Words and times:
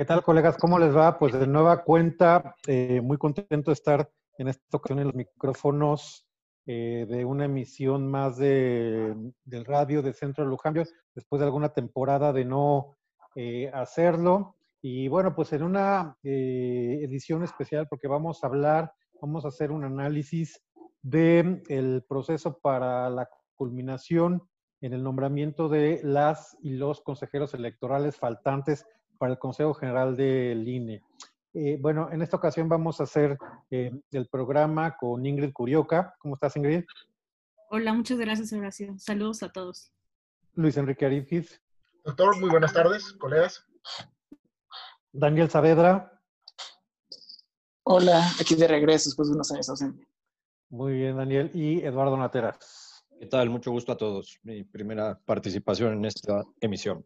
¿Qué 0.00 0.06
tal, 0.06 0.22
colegas? 0.22 0.56
¿Cómo 0.56 0.78
les 0.78 0.96
va? 0.96 1.18
Pues 1.18 1.34
de 1.34 1.46
nueva 1.46 1.84
cuenta, 1.84 2.56
eh, 2.66 3.02
muy 3.02 3.18
contento 3.18 3.70
de 3.70 3.74
estar 3.74 4.10
en 4.38 4.48
esta 4.48 4.78
ocasión 4.78 5.00
en 5.00 5.08
los 5.08 5.14
micrófonos 5.14 6.26
eh, 6.64 7.04
de 7.06 7.26
una 7.26 7.44
emisión 7.44 8.10
más 8.10 8.38
de, 8.38 9.14
del 9.44 9.64
radio 9.66 10.00
de 10.00 10.14
Centro 10.14 10.42
de 10.42 10.48
Lujambio, 10.48 10.84
después 11.14 11.38
de 11.40 11.44
alguna 11.44 11.68
temporada 11.74 12.32
de 12.32 12.46
no 12.46 12.96
eh, 13.34 13.70
hacerlo. 13.74 14.56
Y 14.80 15.08
bueno, 15.08 15.34
pues 15.34 15.52
en 15.52 15.64
una 15.64 16.16
edición 16.22 17.42
especial, 17.42 17.86
porque 17.86 18.08
vamos 18.08 18.42
a 18.42 18.46
hablar, 18.46 18.94
vamos 19.20 19.44
a 19.44 19.48
hacer 19.48 19.70
un 19.70 19.84
análisis 19.84 20.62
del 21.02 21.62
el 21.68 22.06
proceso 22.08 22.58
para 22.58 23.10
la 23.10 23.28
culminación 23.54 24.48
en 24.80 24.94
el 24.94 25.02
nombramiento 25.02 25.68
de 25.68 26.00
las 26.02 26.56
y 26.62 26.70
los 26.70 27.02
consejeros 27.02 27.52
electorales 27.52 28.16
faltantes 28.16 28.86
para 29.20 29.32
el 29.32 29.38
Consejo 29.38 29.74
General 29.74 30.16
del 30.16 30.66
INE. 30.66 31.02
Eh, 31.52 31.76
bueno, 31.78 32.08
en 32.10 32.22
esta 32.22 32.38
ocasión 32.38 32.70
vamos 32.70 33.00
a 33.00 33.04
hacer 33.04 33.36
eh, 33.70 33.92
el 34.12 34.26
programa 34.28 34.96
con 34.96 35.26
Ingrid 35.26 35.52
Curioca. 35.52 36.16
¿Cómo 36.20 36.36
estás, 36.36 36.56
Ingrid? 36.56 36.84
Hola, 37.68 37.92
muchas 37.92 38.18
gracias, 38.18 38.50
Horacio. 38.54 38.98
Saludos 38.98 39.42
a 39.42 39.52
todos. 39.52 39.92
Luis 40.54 40.74
Enrique 40.78 41.04
Arifiz. 41.04 41.60
Doctor, 42.02 42.40
muy 42.40 42.48
buenas 42.48 42.72
tardes, 42.72 43.12
colegas. 43.12 43.62
Daniel 45.12 45.50
Saavedra. 45.50 46.18
Hola, 47.82 48.26
aquí 48.40 48.54
de 48.54 48.68
regreso 48.68 49.10
después 49.10 49.28
de 49.28 49.34
unos 49.34 49.52
años 49.52 49.68
ausente. 49.68 50.08
Muy 50.70 50.94
bien, 50.94 51.18
Daniel. 51.18 51.50
Y 51.52 51.84
Eduardo 51.84 52.16
Nateras. 52.16 53.04
¿Qué 53.18 53.26
tal? 53.26 53.50
Mucho 53.50 53.70
gusto 53.70 53.92
a 53.92 53.98
todos. 53.98 54.38
Mi 54.44 54.64
primera 54.64 55.20
participación 55.26 55.92
en 55.92 56.06
esta 56.06 56.42
emisión. 56.58 57.04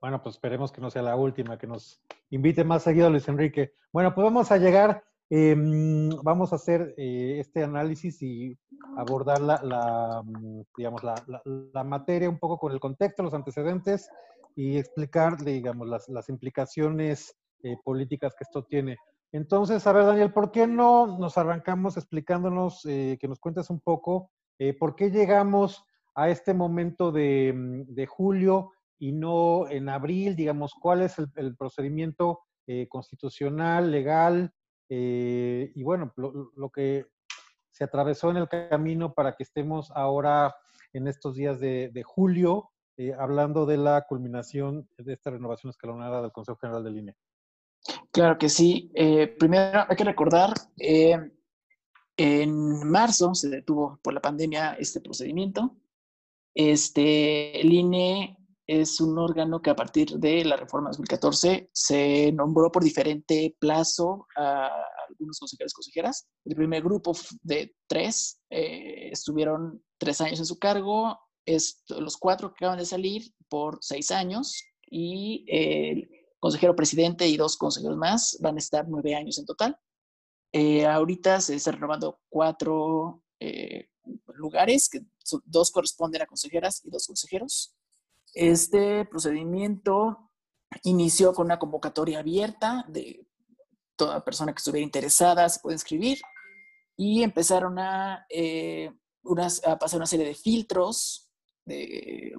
Bueno, 0.00 0.22
pues 0.22 0.34
esperemos 0.34 0.72
que 0.72 0.80
no 0.80 0.90
sea 0.90 1.02
la 1.02 1.16
última, 1.16 1.58
que 1.58 1.66
nos 1.66 2.02
invite 2.30 2.64
más 2.64 2.82
seguido 2.82 3.08
Luis 3.08 3.28
Enrique. 3.28 3.72
Bueno, 3.92 4.14
pues 4.14 4.24
vamos 4.24 4.52
a 4.52 4.58
llegar, 4.58 5.02
em, 5.30 6.10
vamos 6.22 6.52
a 6.52 6.56
hacer 6.56 6.94
eh, 6.98 7.38
este 7.40 7.64
análisis 7.64 8.22
y 8.22 8.56
abordar 8.98 9.40
la, 9.40 10.22
mm, 10.22 10.60
digamos, 10.76 11.02
la, 11.02 11.84
materia 11.84 12.28
un 12.28 12.38
poco 12.38 12.58
con 12.58 12.72
el 12.72 12.80
contexto, 12.80 13.22
los 13.22 13.32
antecedentes 13.32 14.10
y 14.54 14.76
explicar, 14.76 15.38
digamos, 15.38 15.88
las, 16.08 16.28
implicaciones 16.28 17.34
eh, 17.62 17.76
políticas 17.82 18.34
que 18.34 18.44
esto 18.44 18.64
tiene. 18.64 18.96
Entonces, 19.32 19.86
a 19.86 19.92
ver, 19.92 20.04
Daniel, 20.04 20.32
¿por 20.32 20.50
qué 20.50 20.66
no 20.66 21.18
nos 21.18 21.38
arrancamos 21.38 21.96
explicándonos, 21.96 22.84
eh, 22.84 23.16
que 23.18 23.28
nos 23.28 23.40
cuentes 23.40 23.70
un 23.70 23.80
poco, 23.80 24.30
por 24.78 24.94
qué 24.96 25.10
llegamos 25.10 25.84
a 26.14 26.30
este 26.30 26.54
momento 26.54 27.12
de 27.12 28.06
julio? 28.08 28.70
Y 28.98 29.12
no 29.12 29.68
en 29.68 29.88
abril, 29.88 30.36
digamos, 30.36 30.74
cuál 30.74 31.02
es 31.02 31.16
el, 31.18 31.56
procedimiento 31.56 32.40
eh, 32.66 32.88
constitucional, 32.88 33.90
legal, 33.90 34.52
eh, 34.88 35.72
y 35.74 35.82
bueno, 35.82 36.12
lo, 36.16 36.70
que 36.70 37.06
se 37.70 37.84
atravesó 37.84 38.30
en 38.30 38.38
el 38.38 38.48
camino 38.48 39.12
para 39.12 39.34
que 39.34 39.42
estemos 39.42 39.90
ahora 39.94 40.54
en 40.92 41.08
estos 41.08 41.34
días 41.34 41.60
de, 41.60 42.02
julio 42.04 42.70
eh, 42.96 43.12
hablando 43.18 43.66
de 43.66 43.76
la 43.76 44.06
culminación 44.08 44.88
de 44.96 45.12
esta 45.12 45.30
renovación 45.30 45.70
escalonada 45.70 46.22
del 46.22 46.32
Consejo 46.32 46.58
General 46.58 46.82
del 46.82 46.98
INE. 46.98 47.14
Claro 48.10 48.38
que 48.38 48.48
sí. 48.48 48.90
primero 49.38 49.84
hay 49.88 49.96
que 49.96 50.04
recordar, 50.04 50.54
en 52.16 52.88
marzo 52.88 53.34
se 53.34 53.50
detuvo 53.50 53.98
por 54.02 54.14
la 54.14 54.20
pandemia 54.20 54.72
este 54.74 55.00
procedimiento. 55.00 55.76
Este, 56.54 57.60
el 57.60 57.70
INE 57.70 58.35
es 58.66 59.00
un 59.00 59.18
órgano 59.18 59.62
que 59.62 59.70
a 59.70 59.76
partir 59.76 60.18
de 60.18 60.44
la 60.44 60.56
reforma 60.56 60.90
2014 60.90 61.70
se 61.72 62.32
nombró 62.32 62.70
por 62.72 62.82
diferente 62.82 63.56
plazo 63.58 64.26
a 64.36 64.70
algunos 65.08 65.38
consejeros 65.38 65.72
y 65.72 65.74
consejeras. 65.74 66.28
El 66.44 66.56
primer 66.56 66.82
grupo 66.82 67.12
de 67.42 67.76
tres 67.86 68.40
eh, 68.50 69.10
estuvieron 69.12 69.82
tres 69.98 70.20
años 70.20 70.40
en 70.40 70.46
su 70.46 70.58
cargo, 70.58 71.18
los 71.46 72.16
cuatro 72.16 72.48
que 72.48 72.64
acaban 72.64 72.78
de 72.78 72.86
salir 72.86 73.32
por 73.48 73.78
seis 73.80 74.10
años 74.10 74.64
y 74.82 75.44
el 75.48 76.08
consejero 76.40 76.74
presidente 76.74 77.28
y 77.28 77.36
dos 77.36 77.56
consejeros 77.56 77.96
más 77.96 78.36
van 78.40 78.56
a 78.56 78.58
estar 78.58 78.86
nueve 78.88 79.14
años 79.14 79.38
en 79.38 79.46
total. 79.46 79.78
Eh, 80.52 80.86
ahorita 80.86 81.40
se 81.40 81.54
están 81.54 81.74
renovando 81.74 82.20
cuatro 82.28 83.22
eh, 83.40 83.90
lugares, 84.34 84.88
que 84.88 85.00
dos 85.44 85.70
corresponden 85.70 86.22
a 86.22 86.26
consejeras 86.26 86.84
y 86.84 86.90
dos 86.90 87.06
consejeros. 87.06 87.75
Este 88.36 89.06
procedimiento 89.06 90.30
inició 90.82 91.32
con 91.32 91.46
una 91.46 91.58
convocatoria 91.58 92.18
abierta 92.18 92.84
de 92.86 93.26
toda 93.96 94.22
persona 94.22 94.52
que 94.52 94.58
estuviera 94.58 94.84
interesada 94.84 95.48
se 95.48 95.60
puede 95.60 95.76
inscribir 95.76 96.18
y 96.98 97.22
empezaron 97.22 97.78
a, 97.78 98.26
eh, 98.28 98.92
pasar 99.80 99.96
una 100.00 100.06
serie 100.06 100.26
de 100.26 100.34
filtros, 100.34 101.30
eh, 101.66 102.32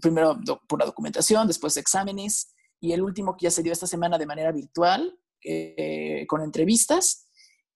primero 0.00 0.38
por 0.68 0.78
la 0.78 0.86
documentación, 0.86 1.48
después 1.48 1.76
exámenes 1.76 2.54
y 2.80 2.92
el 2.92 3.02
último 3.02 3.36
que 3.36 3.44
ya 3.44 3.50
se 3.50 3.64
dio 3.64 3.72
esta 3.72 3.88
semana 3.88 4.18
de 4.18 4.26
manera 4.26 4.52
virtual 4.52 5.18
eh, 5.42 6.24
con 6.28 6.40
entrevistas 6.40 7.28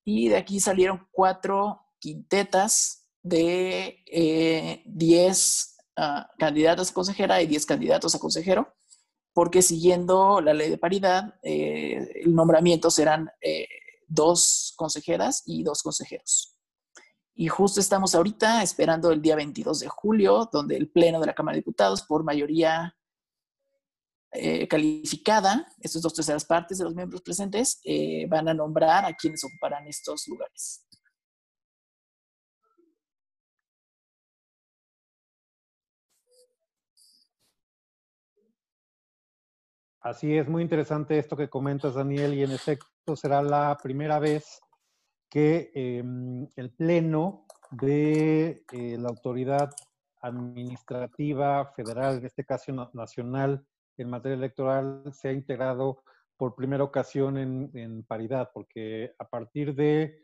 y 0.05 0.29
de 0.29 0.37
aquí 0.37 0.61
salieron 0.61 1.09
cuatro 1.11 1.81
quintetas 1.99 3.09
de 3.25 4.05
10 4.87 5.76
candidatos 6.39 6.91
a 6.91 6.95
consejera 6.95 7.41
y 7.43 7.47
10 7.47 7.67
candidatos 7.67 8.15
a 8.15 8.19
consejero, 8.19 8.75
porque 9.33 9.63
siguiendo 9.63 10.41
la 10.41 10.55
ley 10.55 10.71
de 10.71 10.79
paridad, 10.79 11.35
eh, 11.43 12.23
el 12.25 12.35
nombramiento 12.35 12.91
serán 12.91 13.31
eh, 13.41 13.69
dos 14.07 14.75
consejeras 14.77 15.43
y 15.47 15.63
dos 15.63 15.83
consejeros. 15.83 16.57
Y 17.35 17.49
justo 17.49 17.81
estamos 17.81 18.15
ahorita 18.15 18.63
esperando 18.63 19.11
el 19.11 19.21
día 19.21 19.37
22 19.37 19.81
de 19.81 19.89
julio, 19.89 20.49
donde 20.51 20.77
el 20.77 20.91
Pleno 20.91 21.21
de 21.21 21.27
la 21.27 21.35
Cámara 21.35 21.55
de 21.55 21.61
Diputados, 21.61 22.03
por 22.03 22.25
mayoría 22.25 22.97
eh, 24.33 24.67
calificada, 24.69 25.67
estas 25.81 26.01
dos 26.01 26.15
terceras 26.15 26.47
partes 26.47 26.79
de 26.79 26.85
los 26.85 26.95
miembros 26.95 27.21
presentes, 27.21 27.83
van 28.29 28.49
a 28.49 28.55
nombrar 28.55 29.05
a 29.05 29.15
quienes 29.15 29.45
ocuparán 29.45 29.87
estos 29.87 30.27
lugares. 30.29 30.86
Así 40.07 40.37
es, 40.39 40.49
muy 40.49 40.63
interesante 40.63 41.19
esto 41.19 41.37
que 41.37 41.49
comentas, 41.49 41.95
Daniel, 41.95 42.33
y 42.33 42.45
en 42.45 42.53
efecto 42.53 43.17
será 43.17 43.43
la 43.43 43.77
primera 43.83 44.21
vez 44.21 44.61
que 45.29 45.73
em, 45.75 46.47
el 46.55 46.71
Pleno 46.71 47.45
de 47.73 48.63
eh, 48.73 48.97
la 49.01 49.09
Autoridad 49.09 49.69
Administrativa 50.21 51.73
Federal, 51.75 52.19
en 52.19 52.27
este 52.27 52.45
caso 52.45 52.73
nacional, 52.93 53.67
en 53.97 54.09
materia 54.09 54.37
electoral, 54.37 55.03
se 55.13 55.31
ha 55.31 55.33
integrado 55.33 56.05
por 56.37 56.55
primera 56.55 56.85
ocasión 56.85 57.37
en, 57.37 58.05
paridad, 58.05 58.51
porque 58.55 59.13
a 59.19 59.27
partir 59.27 59.75
de 59.75 60.23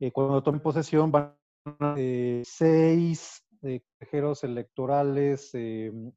eh, 0.00 0.10
cuando 0.10 0.42
tomen 0.42 0.62
posesión 0.62 1.12
van 1.12 1.36
a 1.80 1.96
eh, 1.98 2.40
seis 2.46 3.44
consejeros 3.60 4.42
electorales 4.42 5.52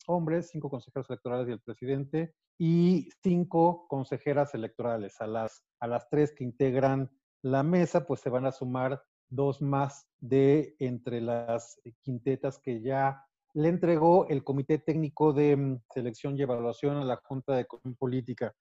hombres, 0.08 0.50
cinco 0.50 0.70
consejeros 0.70 1.10
electorales 1.10 1.50
y 1.50 1.52
el 1.52 1.60
presidente, 1.60 2.36
y 2.60 3.10
cinco 3.24 3.88
consejeras 3.88 4.54
electorales. 4.54 5.20
A 5.22 5.28
las, 5.28 5.64
a 5.80 5.88
las 5.88 6.10
tres 6.10 6.34
que 6.36 6.44
integran 6.44 7.10
la 7.42 7.64
mesa, 7.64 8.06
pues 8.06 8.20
se 8.20 8.30
van 8.30 8.46
a 8.46 8.52
sumar 8.52 9.02
dos 9.30 9.62
más 9.62 10.08
de 10.20 10.76
entre 10.80 11.22
las 11.22 11.80
quintetas 12.02 12.60
que 12.60 12.82
ya 12.82 13.26
le 13.54 13.70
entregó 13.70 14.28
el 14.28 14.44
Comité 14.44 14.78
Técnico 14.78 15.32
de 15.32 15.56
mm, 15.56 15.82
Selección 15.94 16.38
y 16.38 16.42
Evaluación 16.42 16.98
a 16.98 17.06
la 17.06 17.22
Junta 17.24 17.56
de 17.56 17.66
Política. 17.98 18.54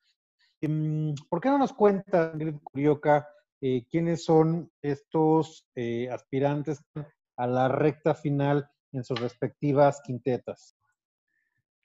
Em, 0.61 1.15
¿Por 1.29 1.41
qué 1.41 1.49
no 1.49 1.59
nos 1.59 1.73
cuenta, 1.73 2.31
Ingrid 2.33 2.57
Curioca, 2.63 3.29
eh, 3.61 3.85
quiénes 3.91 4.25
son 4.25 4.71
estos 4.81 5.69
eh, 5.75 6.09
aspirantes 6.11 6.81
a 7.37 7.47
la 7.47 7.69
recta 7.69 8.15
final 8.15 8.71
en 8.93 9.03
sus 9.03 9.21
respectivas 9.21 10.01
quintetas? 10.05 10.78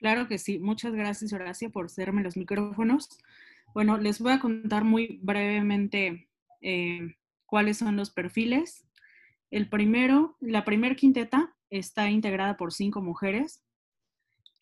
Claro 0.04 0.28
que 0.28 0.36
sí. 0.36 0.58
Muchas 0.58 0.92
gracias, 0.92 1.32
Horacio, 1.32 1.72
por 1.72 1.86
hacerme 1.86 2.22
los 2.22 2.36
micrófonos. 2.36 3.08
Bueno, 3.72 3.96
les 3.96 4.20
voy 4.20 4.32
a 4.32 4.38
contar 4.38 4.84
muy 4.84 5.18
brevemente 5.22 6.28
eh, 6.60 7.16
cuáles 7.46 7.78
son 7.78 7.96
los 7.96 8.10
perfiles. 8.10 8.86
El 9.50 9.66
primero, 9.70 10.36
la 10.42 10.66
primer 10.66 10.94
quinteta 10.94 11.56
está 11.70 12.10
integrada 12.10 12.58
por 12.58 12.74
cinco 12.74 13.00
mujeres. 13.00 13.64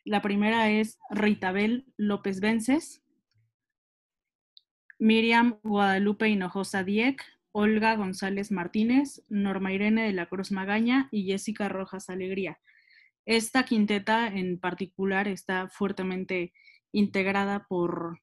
La 0.04 0.22
primera 0.22 0.70
es 0.70 1.00
Ritabel 1.10 1.92
López 1.96 2.38
Vences, 2.38 3.02
Miriam 5.00 5.58
Guadalupe 5.64 6.28
Hinojosa 6.28 6.84
Dieck, 6.84 7.20
Olga 7.50 7.96
González 7.96 8.52
Martínez, 8.52 9.24
Norma 9.28 9.72
Irene 9.72 10.04
de 10.04 10.12
la 10.12 10.26
Cruz 10.26 10.52
Magaña 10.52 11.08
y 11.10 11.24
Jessica 11.24 11.68
Rojas 11.68 12.10
Alegría. 12.10 12.60
Esta 13.24 13.64
quinteta 13.64 14.26
en 14.26 14.58
particular 14.58 15.28
está 15.28 15.68
fuertemente 15.68 16.52
integrada 16.92 17.66
por 17.68 18.18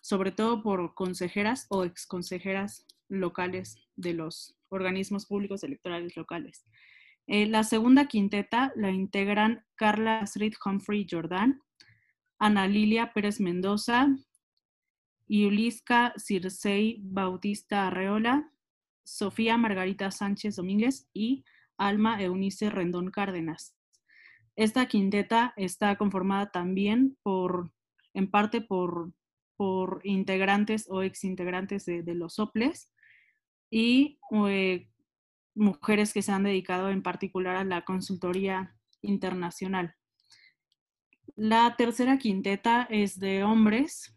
sobre 0.00 0.32
todo 0.32 0.62
por 0.62 0.94
consejeras 0.94 1.66
o 1.68 1.84
exconsejeras 1.84 2.86
locales 3.08 3.76
de 3.96 4.14
los 4.14 4.56
organismos 4.68 5.26
públicos 5.26 5.64
electorales 5.64 6.16
locales. 6.16 6.64
Eh, 7.26 7.46
la 7.46 7.62
segunda 7.62 8.06
quinteta 8.06 8.72
la 8.74 8.90
integran 8.90 9.66
Carla 9.74 10.20
Astrid 10.20 10.54
Humphrey 10.64 11.06
Jordan, 11.10 11.60
Ana 12.38 12.66
Lilia 12.66 13.12
Pérez 13.12 13.40
Mendoza, 13.40 14.08
Yulisca 15.26 16.14
Circei 16.16 17.00
Bautista 17.02 17.88
Arreola, 17.88 18.50
Sofía 19.04 19.58
Margarita 19.58 20.10
Sánchez 20.10 20.56
Domínguez 20.56 21.08
y 21.12 21.44
Alma 21.76 22.22
Eunice 22.22 22.70
Rendón 22.70 23.10
Cárdenas. 23.10 23.77
Esta 24.58 24.86
quinteta 24.86 25.54
está 25.56 25.96
conformada 25.96 26.50
también 26.50 27.16
por, 27.22 27.70
en 28.12 28.28
parte 28.28 28.60
por, 28.60 29.12
integrantes 30.02 30.86
o 30.90 31.02
exintegrantes 31.02 31.84
de, 31.84 32.02
de 32.02 32.14
los 32.16 32.34
soples 32.34 32.92
y 33.70 34.18
eh, 34.48 34.88
mujeres 35.54 36.12
que 36.12 36.22
se 36.22 36.32
han 36.32 36.42
dedicado 36.42 36.90
en 36.90 37.04
particular 37.04 37.54
a 37.54 37.64
la 37.64 37.84
consultoría 37.84 38.74
internacional. 39.00 39.94
La 41.36 41.76
tercera 41.76 42.18
quinteta 42.18 42.88
es 42.90 43.20
de 43.20 43.44
hombres. 43.44 44.16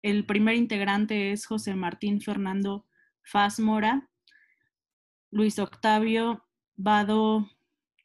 El 0.00 0.24
primer 0.24 0.54
integrante 0.54 1.32
es 1.32 1.44
José 1.44 1.74
Martín 1.74 2.22
Fernando 2.22 2.86
Faz 3.22 3.60
Mora, 3.60 4.08
Luis 5.30 5.58
Octavio 5.58 6.42
Vado 6.74 7.50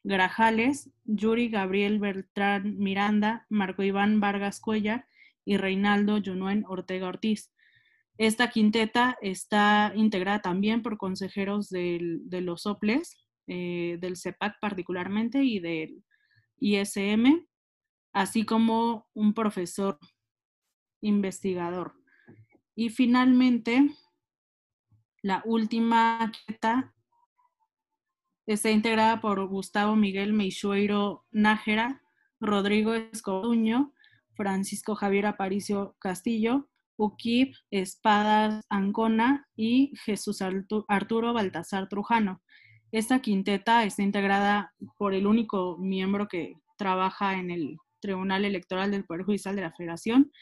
Grajales, 0.08 0.90
Yuri 1.04 1.50
Gabriel 1.50 1.98
Beltrán 1.98 2.78
Miranda, 2.78 3.46
Marco 3.50 3.82
Iván 3.82 4.20
Vargas 4.20 4.58
Cuellar 4.58 5.06
y 5.44 5.58
Reinaldo 5.58 6.18
Junuen 6.24 6.64
Ortega 6.66 7.08
Ortiz. 7.08 7.52
Esta 8.16 8.48
quinteta 8.48 9.18
está 9.20 9.92
integrada 9.94 10.40
también 10.40 10.82
por 10.82 10.96
consejeros 10.96 11.68
de 11.68 12.40
los 12.40 12.64
OPLES, 12.64 13.18
eh, 13.48 13.98
del 14.00 14.16
CEPAC 14.16 14.58
particularmente 14.60 15.44
y 15.44 15.60
del 15.60 16.02
ISM, 16.58 17.46
así 18.14 18.46
como 18.46 19.08
un 19.12 19.34
profesor 19.34 19.98
investigador. 21.02 21.92
Y 22.74 22.88
finalmente, 22.88 23.90
la 25.20 25.42
última 25.44 26.32
quinta 26.46 26.94
está 28.48 28.70
integrada 28.70 29.20
por 29.20 29.46
Gustavo 29.46 29.94
Miguel 29.94 30.32
Meixueiro 30.32 31.26
Nájera, 31.30 32.00
Rodrigo 32.40 32.94
Escoduño, 32.94 33.92
Francisco 34.34 34.94
Javier 34.94 35.26
Aparicio 35.26 35.96
Castillo, 35.98 36.66
Ukip 36.96 37.54
Espadas 37.70 38.64
Ancona 38.70 39.46
y 39.54 39.92
Jesús 40.02 40.38
Arturo 40.88 41.34
Baltasar 41.34 41.90
Trujano. 41.90 42.40
Esta 42.90 43.20
quinteta 43.20 43.84
está 43.84 44.02
integrada 44.02 44.72
por 44.96 45.12
el 45.12 45.26
único 45.26 45.76
miembro 45.76 46.26
que 46.26 46.54
trabaja 46.78 47.38
en 47.38 47.50
el 47.50 47.76
Tribunal 48.00 48.46
Electoral 48.46 48.90
del 48.90 49.04
Poder 49.04 49.24
Judicial 49.24 49.56
de 49.56 49.62
la 49.62 49.72
Federación, 49.72 50.32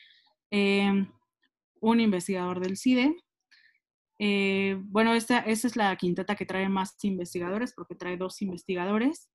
eh, 0.53 1.09
un 1.81 2.01
investigador 2.01 2.61
del 2.61 2.77
CIDE. 2.77 3.17
Eh, 4.19 4.79
bueno, 4.81 5.15
esta, 5.15 5.41
es 5.41 5.77
la 5.77 5.95
quinteta 5.97 6.37
que 6.37 6.47
trae 6.47 6.69
más 6.69 6.97
investigadores, 7.03 7.73
porque 7.75 7.95
trae 7.95 8.17
dos 8.17 8.41
investigadores, 8.43 9.31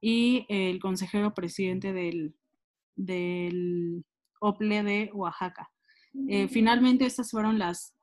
y 0.00 0.46
el 0.48 0.80
consejero 0.80 1.32
presidente 1.32 1.92
del, 1.92 2.34
del 2.96 4.04
OPLE 4.40 4.82
de 4.82 5.10
Oaxaca. 5.12 5.70
Eh, 6.28 6.48
finalmente, 6.48 7.06
estas 7.06 7.30
fueron 7.30 7.58
las 7.58 7.94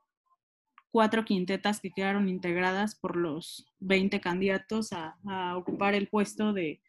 cuatro 0.91 1.25
quintetas 1.25 1.79
que 1.79 1.91
quedaron 1.91 2.29
integradas 2.29 2.95
por 2.95 3.15
los 3.15 3.65
20 3.79 4.19
candidatos 4.21 4.89
a, 4.91 5.17
ocupar 5.57 5.93
el 5.93 6.07
puesto 6.07 6.53
de, 6.53 6.81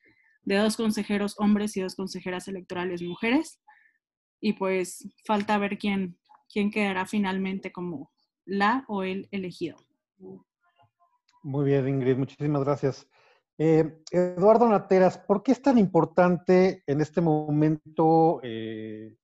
dos 0.44 0.76
consejeros 0.76 1.34
hombres 1.38 1.76
y 1.76 1.80
dos 1.80 1.94
consejeras 1.94 2.48
electorales 2.48 3.02
mujeres. 3.02 3.60
Y 4.40 4.54
pues 4.54 5.06
falta 5.26 5.58
ver 5.58 5.78
quién, 5.78 6.18
quién 6.50 6.70
quedará 6.70 7.04
finalmente 7.04 7.72
como 7.72 8.10
la 8.50 8.84
o 8.88 9.02
el 9.02 9.28
elegido. 9.30 9.76
Muy 11.42 11.64
bien, 11.64 11.88
Ingrid, 11.88 12.16
muchísimas 12.16 12.64
gracias. 12.64 13.08
Eh, 13.56 14.02
Eduardo 14.10 14.68
Nateras, 14.68 15.18
¿por 15.18 15.42
qué 15.42 15.52
es 15.52 15.62
tan 15.62 15.78
importante 15.78 16.82
en 16.86 17.00
este 17.00 17.20
momento 17.20 18.40
eh, 18.42 19.16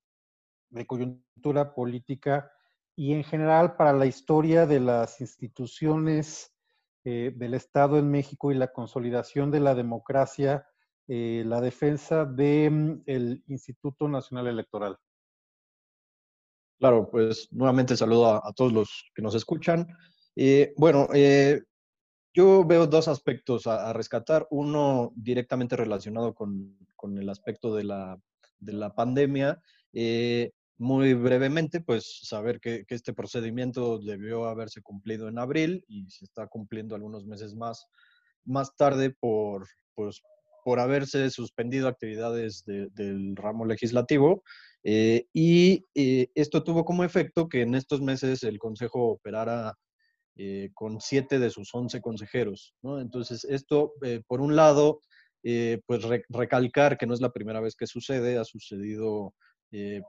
de 0.70 0.86
coyuntura 0.86 1.74
política 1.74 2.50
y 2.94 3.12
en 3.14 3.24
general 3.24 3.76
para 3.76 3.92
la 3.92 4.06
historia 4.06 4.66
de 4.66 4.80
las 4.80 5.20
instituciones 5.20 6.54
eh, 7.04 7.32
del 7.34 7.54
Estado 7.54 7.98
en 7.98 8.10
México 8.10 8.52
y 8.52 8.54
la 8.54 8.72
consolidación 8.72 9.50
de 9.50 9.60
la 9.60 9.74
democracia, 9.74 10.66
la 11.08 11.60
defensa 11.60 12.24
del 12.24 12.72
mm, 12.72 13.52
Instituto 13.52 14.08
Nacional 14.08 14.48
Electoral. 14.48 14.98
Claro, 16.78 17.08
pues 17.10 17.48
nuevamente 17.52 17.96
saludo 17.96 18.44
a, 18.44 18.52
todos 18.54 18.72
los 18.72 19.10
que 19.14 19.22
nos 19.22 19.34
escuchan. 19.34 19.86
Eh, 20.34 20.74
bueno, 20.76 21.08
yo 22.34 22.64
veo 22.64 22.86
dos 22.86 23.08
aspectos 23.08 23.66
a, 23.66 23.92
rescatar. 23.92 24.46
Uno 24.50 25.12
directamente 25.16 25.76
relacionado 25.76 26.34
con, 26.34 26.76
el 27.18 27.28
aspecto 27.28 27.74
de 27.74 27.84
la, 27.84 28.18
de 28.58 28.72
la 28.72 28.94
pandemia 28.94 29.60
muy 30.78 31.14
brevemente, 31.14 31.80
pues 31.80 32.20
saber 32.22 32.60
que, 32.60 32.84
este 32.88 33.14
procedimiento 33.14 33.98
debió 33.98 34.46
haberse 34.46 34.82
cumplido 34.82 35.28
en 35.28 35.38
abril 35.38 35.84
y 35.88 36.08
se 36.10 36.24
está 36.24 36.46
cumpliendo 36.48 36.94
algunos 36.94 37.24
meses 37.24 37.54
más, 37.54 37.86
más 38.44 38.76
tarde 38.76 39.10
por, 39.10 39.66
pues, 39.94 40.22
por 40.66 40.80
haberse 40.80 41.30
suspendido 41.30 41.86
actividades 41.86 42.64
del 42.64 43.36
ramo 43.36 43.64
legislativo. 43.64 44.42
Eh, 44.82 45.26
y 45.32 45.84
eh, 45.94 46.26
esto 46.34 46.64
tuvo 46.64 46.84
como 46.84 47.04
efecto 47.04 47.48
que 47.48 47.62
en 47.62 47.76
estos 47.76 48.00
meses 48.02 48.42
el 48.42 48.58
Consejo 48.58 49.10
operara 49.12 49.74
eh, 50.34 50.70
con 50.74 51.00
siete 51.00 51.38
de 51.38 51.50
sus 51.50 51.72
once 51.72 52.00
consejeros. 52.00 52.74
Entonces, 52.82 53.44
esto, 53.44 53.92
por 54.26 54.40
un 54.40 54.56
lado, 54.56 55.02
pues 55.86 56.02
recalcar 56.30 56.98
que 56.98 57.06
no 57.06 57.14
es 57.14 57.20
la 57.20 57.30
primera 57.30 57.60
vez 57.60 57.76
que 57.76 57.86
sucede, 57.86 58.36
ha 58.36 58.44
sucedido 58.44 59.34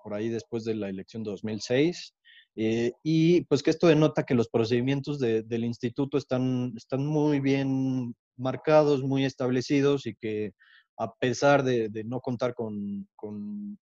por 0.03 0.15
ahí 0.15 0.29
después 0.29 0.63
de 0.63 0.73
la 0.73 0.89
elección 0.89 1.21
de 1.21 1.29
2006. 1.29 2.15
Eh, 2.59 2.93
y 3.03 3.41
pues 3.41 3.61
que 3.61 3.69
esto 3.69 3.85
denota 3.85 4.23
que 4.23 4.33
los 4.33 4.49
procedimientos 4.49 5.19
del 5.19 5.63
instituto 5.63 6.17
están, 6.17 6.73
están 6.75 7.05
muy 7.05 7.39
bien 7.39 8.15
marcados, 8.37 9.03
muy 9.03 9.25
establecidos 9.25 10.05
y 10.05 10.15
que 10.15 10.53
a 10.99 11.13
pesar 11.13 11.63
de, 11.63 11.89
no 12.05 12.19
contar 12.21 12.55
con, 12.55 13.07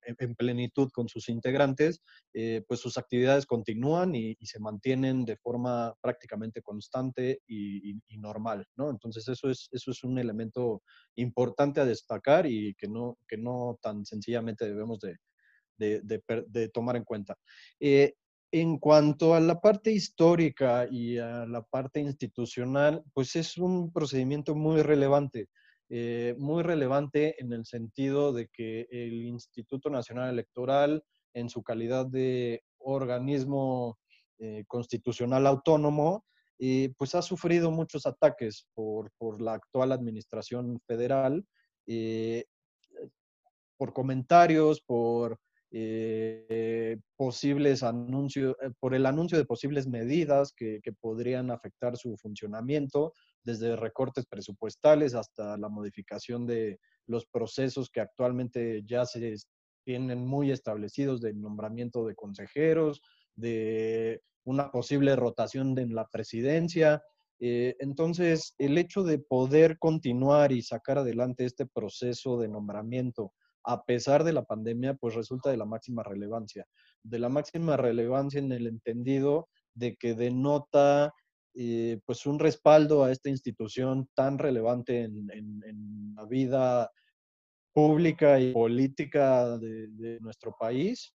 en 0.05 0.35
plenitud 0.35 0.89
con 0.91 1.07
sus 1.07 1.29
integrantes, 1.29 2.01
eh, 2.33 2.61
pues 2.67 2.81
sus 2.81 2.97
actividades 2.97 3.45
continúan 3.45 4.13
y, 4.15 4.35
se 4.41 4.59
mantienen 4.59 5.23
de 5.23 5.37
forma 5.37 5.95
prácticamente 6.01 6.61
constante 6.61 7.39
y, 7.47 7.95
normal, 8.17 8.65
¿no? 8.75 8.89
Entonces 8.89 9.27
eso 9.27 9.49
es, 9.49 9.69
eso 9.71 9.91
es 9.91 10.03
un 10.03 10.19
elemento 10.19 10.81
importante 11.15 11.79
a 11.79 11.85
destacar 11.85 12.45
y 12.47 12.75
que 12.75 12.87
no, 12.87 13.17
que 13.27 13.37
no 13.37 13.77
tan 13.81 14.05
sencillamente 14.05 14.65
debemos 14.65 14.99
de, 14.99 15.17
de, 15.77 16.69
tomar 16.69 16.97
en 16.97 17.03
cuenta. 17.03 17.37
Eh, 17.79 18.13
en 18.61 18.77
cuanto 18.77 19.35
a 19.35 19.41
la 19.41 19.59
parte 19.59 19.91
histórica 19.91 20.87
y 20.89 21.17
a 21.17 21.45
la 21.45 21.61
parte 21.61 21.99
institucional, 21.99 23.03
pues 23.13 23.35
es 23.35 23.57
un 23.57 23.91
procedimiento 23.91 24.55
muy 24.55 24.81
relevante, 24.81 25.49
eh, 25.89 26.35
muy 26.37 26.63
relevante 26.63 27.35
en 27.41 27.51
el 27.51 27.65
sentido 27.65 28.31
de 28.31 28.47
que 28.47 28.87
el 28.89 29.25
Instituto 29.25 29.89
Nacional 29.89 30.29
Electoral, 30.29 31.03
en 31.33 31.49
su 31.49 31.63
calidad 31.63 32.05
de 32.05 32.63
organismo 32.77 33.99
eh, 34.39 34.63
constitucional 34.69 35.47
autónomo, 35.47 36.23
pues 36.97 37.13
ha 37.13 37.21
sufrido 37.21 37.71
muchos 37.71 38.05
ataques 38.05 38.69
por, 38.73 39.11
por 39.17 39.41
la 39.41 39.55
actual 39.55 39.91
administración 39.91 40.79
federal, 40.87 41.45
por 43.77 43.91
comentarios, 43.91 44.79
por 44.79 45.37
eh, 45.77 46.97
posibles 47.17 47.83
anuncios, 47.83 48.55
eh, 48.61 48.69
por 48.79 48.95
el 48.95 49.05
anuncio 49.05 49.37
de 49.37 49.43
posibles 49.43 49.87
medidas 49.87 50.53
que, 50.53 50.79
podrían 51.01 51.51
afectar 51.51 51.97
su 51.97 52.15
funcionamiento, 52.15 53.11
desde 53.43 53.75
recortes 53.75 54.25
presupuestales 54.25 55.15
hasta 55.15 55.57
la 55.57 55.67
modificación 55.67 56.47
de 56.47 56.79
los 57.07 57.25
procesos 57.25 57.89
que 57.89 57.99
actualmente 57.99 58.83
ya 58.85 59.05
se 59.05 59.35
tienen 59.83 60.25
muy 60.25 60.49
establecidos 60.49 61.19
de 61.19 61.33
nombramiento 61.33 62.05
de 62.07 62.15
consejeros, 62.15 63.01
de 63.35 64.21
una 64.45 64.71
posible 64.71 65.17
rotación 65.17 65.77
en 65.77 65.93
la 65.93 66.07
presidencia. 66.07 67.03
Eh, 67.41 67.75
entonces, 67.79 68.55
el 68.59 68.77
hecho 68.77 69.03
de 69.03 69.19
poder 69.19 69.77
continuar 69.77 70.53
y 70.53 70.61
sacar 70.61 70.99
adelante 70.99 71.43
este 71.43 71.65
proceso 71.65 72.39
de 72.39 72.47
nombramiento 72.47 73.33
a 73.65 73.83
pesar 73.83 74.23
de 74.23 74.33
la 74.33 74.43
pandemia, 74.43 74.93
pues 74.93 75.15
resulta 75.15 75.49
de 75.49 75.57
la 75.57 75.65
máxima 75.65 76.03
relevancia. 76.03 76.65
De 77.03 77.19
la 77.19 77.29
máxima 77.29 77.77
relevancia 77.77 78.39
en 78.39 78.51
el 78.51 78.67
entendido 78.67 79.49
de 79.73 79.95
que 79.95 80.13
denota 80.13 81.13
eh, 81.57 81.99
pues 82.05 82.25
un 82.25 82.37
respaldo 82.37 83.03
a 83.03 83.11
esta 83.11 83.29
institución 83.29 84.09
tan 84.13 84.37
relevante 84.37 85.03
en, 85.03 86.13
la 86.15 86.25
vida 86.25 86.91
pública 87.73 88.39
y 88.39 88.53
política 88.53 89.57
de, 89.57 90.19
nuestro 90.21 90.55
país. 90.59 91.13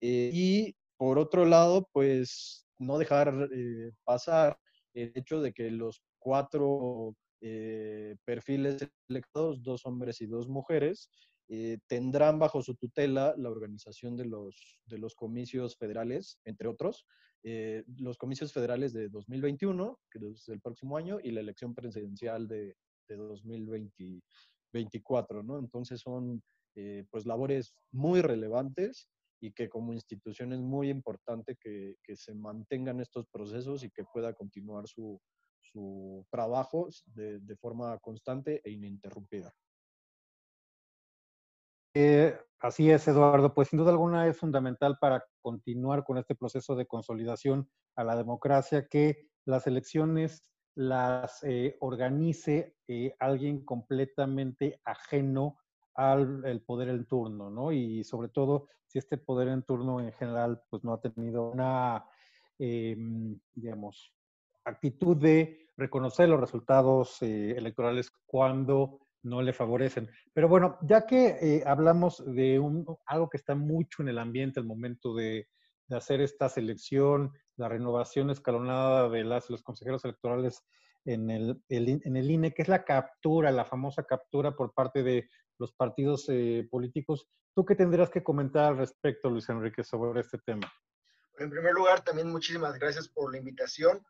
Eh, 0.00 0.30
y 0.32 0.76
por 0.96 1.18
otro 1.18 1.44
lado, 1.44 1.88
pues 1.92 2.66
no 2.78 2.98
dejar 2.98 3.48
eh, 3.54 3.92
pasar 4.04 4.58
el 4.94 5.12
hecho 5.14 5.40
de 5.40 5.52
que 5.52 5.70
los 5.70 6.02
cuatro 6.18 7.14
perfiles 8.24 8.88
electos, 9.08 9.62
dos 9.62 9.86
hombres 9.86 10.20
y 10.20 10.26
dos 10.26 10.48
mujeres, 10.48 11.10
eh, 11.48 11.78
tendrán 11.86 12.38
bajo 12.38 12.62
su 12.62 12.74
tutela 12.74 13.34
la 13.36 13.50
organización 13.50 14.16
de 14.16 14.24
los, 14.24 14.80
de 14.86 14.96
los 14.98 15.14
comicios 15.14 15.76
federales, 15.76 16.40
entre 16.44 16.68
otros, 16.68 17.06
eh, 17.44 17.84
los 17.98 18.16
comicios 18.18 18.52
federales 18.52 18.92
de 18.92 19.08
2021, 19.08 20.00
que 20.10 20.18
es 20.32 20.48
el 20.48 20.60
próximo 20.60 20.96
año, 20.96 21.18
y 21.22 21.30
la 21.30 21.38
elección 21.40 21.72
presidencial 21.74 22.48
de, 22.48 22.74
de 23.08 23.16
2024, 23.16 25.44
¿no? 25.44 25.60
Entonces 25.60 26.00
son 26.00 26.42
eh, 26.74 27.04
pues 27.10 27.26
labores 27.26 27.74
muy 27.92 28.22
relevantes 28.22 29.08
y 29.40 29.52
que 29.52 29.68
como 29.68 29.92
institución 29.92 30.52
es 30.52 30.60
muy 30.60 30.90
importante 30.90 31.56
que, 31.60 31.94
que 32.02 32.16
se 32.16 32.34
mantengan 32.34 33.00
estos 33.00 33.28
procesos 33.28 33.84
y 33.84 33.90
que 33.90 34.02
pueda 34.04 34.34
continuar 34.34 34.88
su, 34.88 35.20
su 35.62 36.26
trabajo 36.30 36.88
de, 37.06 37.38
de 37.38 37.56
forma 37.56 37.96
constante 37.98 38.60
e 38.64 38.70
ininterrumpida. 38.70 39.54
Eh, 41.98 42.38
así 42.60 42.90
es, 42.90 43.08
Eduardo. 43.08 43.54
Pues 43.54 43.68
sin 43.68 43.78
duda 43.78 43.90
alguna 43.90 44.28
es 44.28 44.36
fundamental 44.36 44.98
para 45.00 45.24
continuar 45.40 46.04
con 46.04 46.18
este 46.18 46.34
proceso 46.34 46.76
de 46.76 46.86
consolidación 46.86 47.70
a 47.94 48.04
la 48.04 48.14
democracia 48.14 48.86
que 48.86 49.30
las 49.46 49.66
elecciones 49.66 50.42
las 50.74 51.42
eh, 51.42 51.74
organice 51.80 52.76
eh, 52.86 53.16
alguien 53.18 53.64
completamente 53.64 54.78
ajeno 54.84 55.56
al 55.94 56.60
poder 56.66 56.90
en 56.90 57.06
turno, 57.06 57.48
¿no? 57.48 57.72
Y 57.72 58.04
sobre 58.04 58.28
todo 58.28 58.68
si 58.84 58.98
este 58.98 59.16
poder 59.16 59.48
en 59.48 59.62
turno 59.62 59.98
en 59.98 60.12
general 60.12 60.60
pues 60.68 60.84
no 60.84 60.92
ha 60.92 61.00
tenido 61.00 61.50
una, 61.50 62.04
em, 62.58 63.40
digamos, 63.54 64.12
actitud 64.66 65.16
de 65.16 65.70
reconocer 65.78 66.28
los 66.28 66.40
resultados 66.40 67.22
electorales 67.22 68.12
cuando 68.26 69.05
no 69.26 69.42
le 69.42 69.52
favorecen. 69.52 70.08
Pero 70.32 70.48
bueno, 70.48 70.78
ya 70.82 71.04
que 71.04 71.36
eh, 71.40 71.62
hablamos 71.66 72.22
de 72.24 72.58
un, 72.58 72.86
algo 73.06 73.28
que 73.28 73.36
está 73.36 73.54
mucho 73.54 74.02
en 74.02 74.08
el 74.08 74.18
ambiente 74.18 74.60
al 74.60 74.66
momento 74.66 75.14
de, 75.14 75.48
hacer 75.90 76.20
esta 76.20 76.48
selección, 76.48 77.32
la 77.56 77.68
renovación 77.68 78.30
escalonada 78.30 79.08
de 79.08 79.22
las, 79.22 79.48
los 79.50 79.62
consejeros 79.62 80.04
electorales 80.04 80.64
en 81.04 81.30
el, 81.30 81.62
en 81.68 82.16
el 82.16 82.28
INE, 82.28 82.52
que 82.52 82.62
es 82.62 82.68
la 82.68 82.84
captura, 82.84 83.52
la 83.52 83.64
famosa 83.64 84.02
captura 84.02 84.56
por 84.56 84.74
parte 84.74 85.04
de 85.04 85.28
los 85.58 85.72
partidos 85.72 86.28
eh, 86.28 86.66
políticos, 86.68 87.28
¿tú 87.54 87.64
qué 87.64 87.76
tendrías 87.76 88.10
que 88.10 88.24
comentar 88.24 88.64
al 88.64 88.78
respecto, 88.78 89.30
Luis 89.30 89.48
Enrique, 89.48 89.84
sobre 89.84 90.20
este 90.20 90.38
tema? 90.38 90.70
En 91.38 91.50
primer 91.50 91.72
lugar, 91.72 92.02
también 92.02 92.30
muchísimas 92.30 92.76
gracias 92.78 93.08
por 93.08 93.30
la 93.30 93.38
invitación 93.38 94.04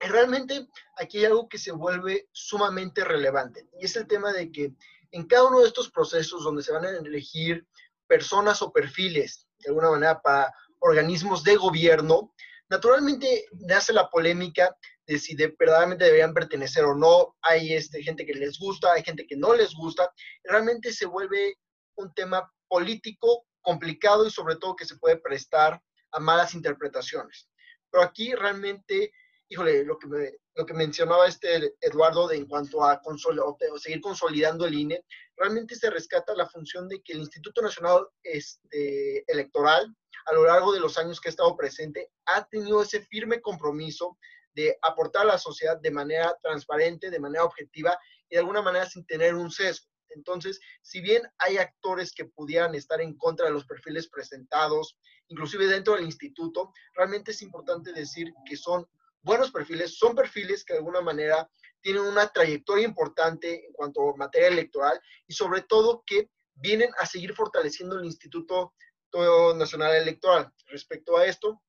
realmente 0.00 0.66
aquí 0.96 1.18
hay 1.18 1.26
algo 1.26 1.48
que 1.48 1.58
se 1.58 1.72
vuelve 1.72 2.28
sumamente 2.32 3.04
relevante 3.04 3.68
y 3.80 3.86
es 3.86 3.96
el 3.96 4.06
tema 4.06 4.32
de 4.32 4.50
que 4.50 4.74
en 5.12 5.26
cada 5.26 5.44
uno 5.44 5.60
de 5.60 5.68
estos 5.68 5.90
procesos 5.90 6.42
donde 6.42 6.62
se 6.62 6.72
van 6.72 6.84
a 6.84 6.90
elegir 6.90 7.66
personas 8.08 8.62
o 8.62 8.72
perfiles 8.72 9.46
de 9.60 9.68
alguna 9.68 9.90
manera 9.90 10.20
para 10.20 10.52
organismos 10.80 11.42
de 11.44 11.56
gobierno, 11.56 12.34
naturalmente 12.68 13.46
nace 13.52 13.92
la 13.92 14.10
polémica 14.10 14.76
de 15.06 15.18
si 15.18 15.34
de, 15.34 15.54
verdaderamente 15.58 16.04
deberían 16.04 16.34
pertenecer 16.34 16.84
o 16.84 16.94
no. 16.94 17.36
Hay 17.42 17.72
este, 17.74 18.02
gente 18.02 18.26
que 18.26 18.34
les 18.34 18.58
gusta, 18.58 18.92
hay 18.92 19.02
gente 19.02 19.26
que 19.26 19.36
no 19.36 19.54
les 19.54 19.74
gusta. 19.74 20.12
Realmente 20.42 20.92
se 20.92 21.06
vuelve 21.06 21.58
un 21.96 22.12
tema 22.14 22.50
político 22.68 23.46
complicado 23.60 24.26
y 24.26 24.30
sobre 24.30 24.56
todo 24.56 24.76
que 24.76 24.84
se 24.84 24.96
puede 24.96 25.16
prestar 25.16 25.80
a 26.12 26.20
malas 26.20 26.54
interpretaciones. 26.54 27.48
Pero 27.90 28.02
aquí 28.02 28.34
realmente 28.34 29.12
híjole, 29.54 29.84
lo 29.84 29.96
que, 29.96 30.08
lo 30.56 30.66
que 30.66 30.74
mencionaba 30.74 31.28
este 31.28 31.74
Eduardo 31.80 32.26
de 32.26 32.36
en 32.36 32.46
cuanto 32.46 32.82
a 32.82 33.00
o 33.04 33.78
seguir 33.78 34.00
consolidando 34.00 34.66
el 34.66 34.74
INE, 34.74 35.04
realmente 35.36 35.76
se 35.76 35.90
rescata 35.90 36.34
la 36.34 36.48
función 36.48 36.88
de 36.88 37.00
que 37.02 37.12
el 37.12 37.20
Instituto 37.20 37.62
Nacional 37.62 38.04
este, 38.24 39.24
Electoral, 39.32 39.94
a 40.26 40.32
lo 40.32 40.44
largo 40.44 40.72
de 40.72 40.80
los 40.80 40.98
años 40.98 41.20
que 41.20 41.28
ha 41.28 41.30
estado 41.30 41.56
presente, 41.56 42.10
ha 42.26 42.44
tenido 42.48 42.82
ese 42.82 43.02
firme 43.02 43.40
compromiso 43.40 44.18
de 44.54 44.76
aportar 44.82 45.22
a 45.22 45.32
la 45.34 45.38
sociedad 45.38 45.80
de 45.80 45.90
manera 45.92 46.36
transparente, 46.42 47.10
de 47.10 47.20
manera 47.20 47.44
objetiva 47.44 47.96
y 48.28 48.34
de 48.34 48.40
alguna 48.40 48.60
manera 48.60 48.86
sin 48.86 49.06
tener 49.06 49.36
un 49.36 49.52
sesgo. 49.52 49.86
Entonces, 50.16 50.60
si 50.82 51.00
bien 51.00 51.22
hay 51.38 51.58
actores 51.58 52.12
que 52.12 52.24
pudieran 52.24 52.74
estar 52.74 53.00
en 53.00 53.16
contra 53.16 53.46
de 53.46 53.52
los 53.52 53.66
perfiles 53.66 54.08
presentados, 54.08 54.96
inclusive 55.28 55.66
dentro 55.68 55.94
del 55.94 56.04
instituto, 56.04 56.72
realmente 56.94 57.30
es 57.30 57.42
importante 57.42 57.92
decir 57.92 58.32
que 58.44 58.56
son 58.56 58.86
buenos 59.24 59.50
perfiles, 59.50 59.98
son 59.98 60.14
perfiles 60.14 60.64
que 60.64 60.74
de 60.74 60.78
alguna 60.78 61.00
manera 61.00 61.48
tienen 61.80 62.02
una 62.02 62.28
trayectoria 62.28 62.84
importante 62.84 63.66
en 63.66 63.72
cuanto 63.72 64.10
a 64.10 64.16
materia 64.16 64.48
electoral 64.48 65.00
y 65.26 65.34
sobre 65.34 65.62
todo 65.62 66.02
que 66.06 66.30
vienen 66.54 66.90
a 66.98 67.06
seguir 67.06 67.34
fortaleciendo 67.34 67.98
el 67.98 68.04
Instituto 68.04 68.74
Nacional 69.56 69.94
Electoral. 69.94 70.52
Respecto 70.66 71.16
a 71.16 71.26
esto, 71.26 71.62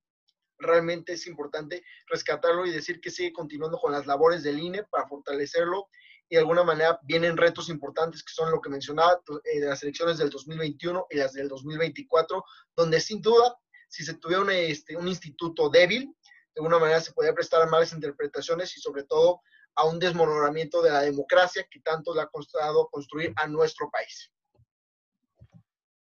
realmente 0.57 1.13
es 1.13 1.27
importante 1.27 1.83
rescatarlo 2.07 2.65
y 2.65 2.71
decir 2.71 2.99
que 3.01 3.11
sigue 3.11 3.33
continuando 3.33 3.77
con 3.77 3.91
las 3.91 4.05
labores 4.05 4.43
del 4.43 4.59
INE 4.59 4.83
para 4.83 5.07
fortalecerlo 5.07 5.87
y 6.29 6.35
de 6.35 6.41
alguna 6.41 6.63
manera 6.63 6.99
vienen 7.03 7.37
retos 7.37 7.69
importantes 7.69 8.23
que 8.23 8.33
son 8.33 8.51
lo 8.51 8.61
que 8.61 8.69
mencionaba, 8.69 9.21
eh, 9.43 9.59
las 9.59 9.83
elecciones 9.83 10.17
del 10.17 10.29
2021 10.29 11.07
y 11.09 11.17
las 11.17 11.33
del 11.33 11.47
2024, 11.47 12.43
donde 12.75 12.99
sin 12.99 13.21
duda, 13.21 13.55
si 13.87 14.03
se 14.03 14.15
tuviera 14.15 14.51
este, 14.55 14.97
un 14.97 15.07
instituto 15.07 15.69
débil, 15.69 16.15
de 16.55 16.61
alguna 16.61 16.79
manera 16.79 17.01
se 17.01 17.11
podía 17.11 17.33
prestar 17.33 17.61
a 17.61 17.65
malas 17.65 17.91
interpretaciones 17.91 18.75
y 18.77 18.79
sobre 18.79 19.03
todo 19.03 19.41
a 19.75 19.85
un 19.85 19.99
desmoronamiento 19.99 20.81
de 20.81 20.91
la 20.91 21.01
democracia 21.01 21.67
que 21.69 21.81
tanto 21.81 22.15
le 22.15 22.21
ha 22.21 22.27
costado 22.27 22.87
construir 22.87 23.33
a 23.35 23.47
nuestro 23.47 23.89
país. 23.89 24.31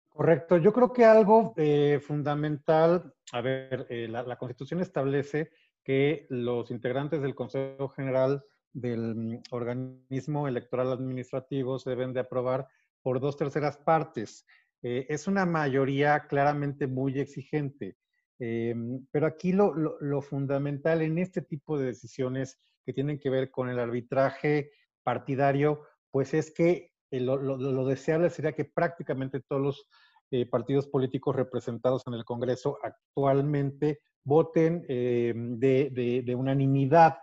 Correcto. 0.10 0.58
Yo 0.58 0.74
creo 0.74 0.92
que 0.94 1.06
algo 1.06 1.54
eh, 1.58 2.00
fundamental, 2.06 3.14
a 3.32 3.42
ver, 3.42 3.88
eh, 3.90 4.08
la, 4.08 4.38
Constitución 4.38 4.82
establece 4.82 5.50
que 5.84 6.28
los 6.30 6.70
integrantes 6.70 7.22
del 7.22 7.34
Consejo 7.34 7.90
General 7.90 8.44
del 8.74 9.16
mm, 9.16 9.42
organismo 9.52 10.48
electoral 10.48 10.92
administrativo 10.92 11.80
se 11.80 11.92
deben 11.92 12.14
de 12.14 12.20
aprobar 12.20 12.68
por 13.02 13.20
dos 13.20 13.38
terceras 13.38 13.78
partes. 13.78 14.46
Eh, 14.84 15.08
es 15.10 15.28
una 15.28 15.46
mayoría 15.46 16.28
claramente 16.28 16.86
muy 16.86 17.20
exigente. 17.20 17.96
Em, 18.40 19.06
pero 19.12 19.28
aquí 19.28 19.54
lo, 19.54 20.22
fundamental 20.22 21.02
en 21.02 21.18
este 21.18 21.42
tipo 21.42 21.78
de 21.78 21.86
decisiones 21.86 22.60
que 22.86 22.94
tienen 22.94 23.20
que 23.20 23.30
ver 23.30 23.52
con 23.52 23.70
el 23.70 23.80
arbitraje 23.80 24.72
partidario, 25.04 25.84
pues 26.12 26.34
es 26.34 26.52
que 26.52 26.92
eh, 27.12 27.20
lo, 27.20 27.86
deseable 27.86 28.30
sería 28.30 28.54
que 28.54 28.66
prácticamente 28.66 29.42
todos 29.42 29.62
los 29.62 29.88
eh, 30.32 30.46
partidos 30.46 30.88
políticos 30.88 31.36
representados 31.36 32.04
en 32.08 32.16
el 32.16 32.26
Congreso 32.26 32.80
actualmente 32.82 34.00
voten 34.24 34.86
em, 34.88 35.60
de, 35.60 36.36
unanimidad, 36.36 37.18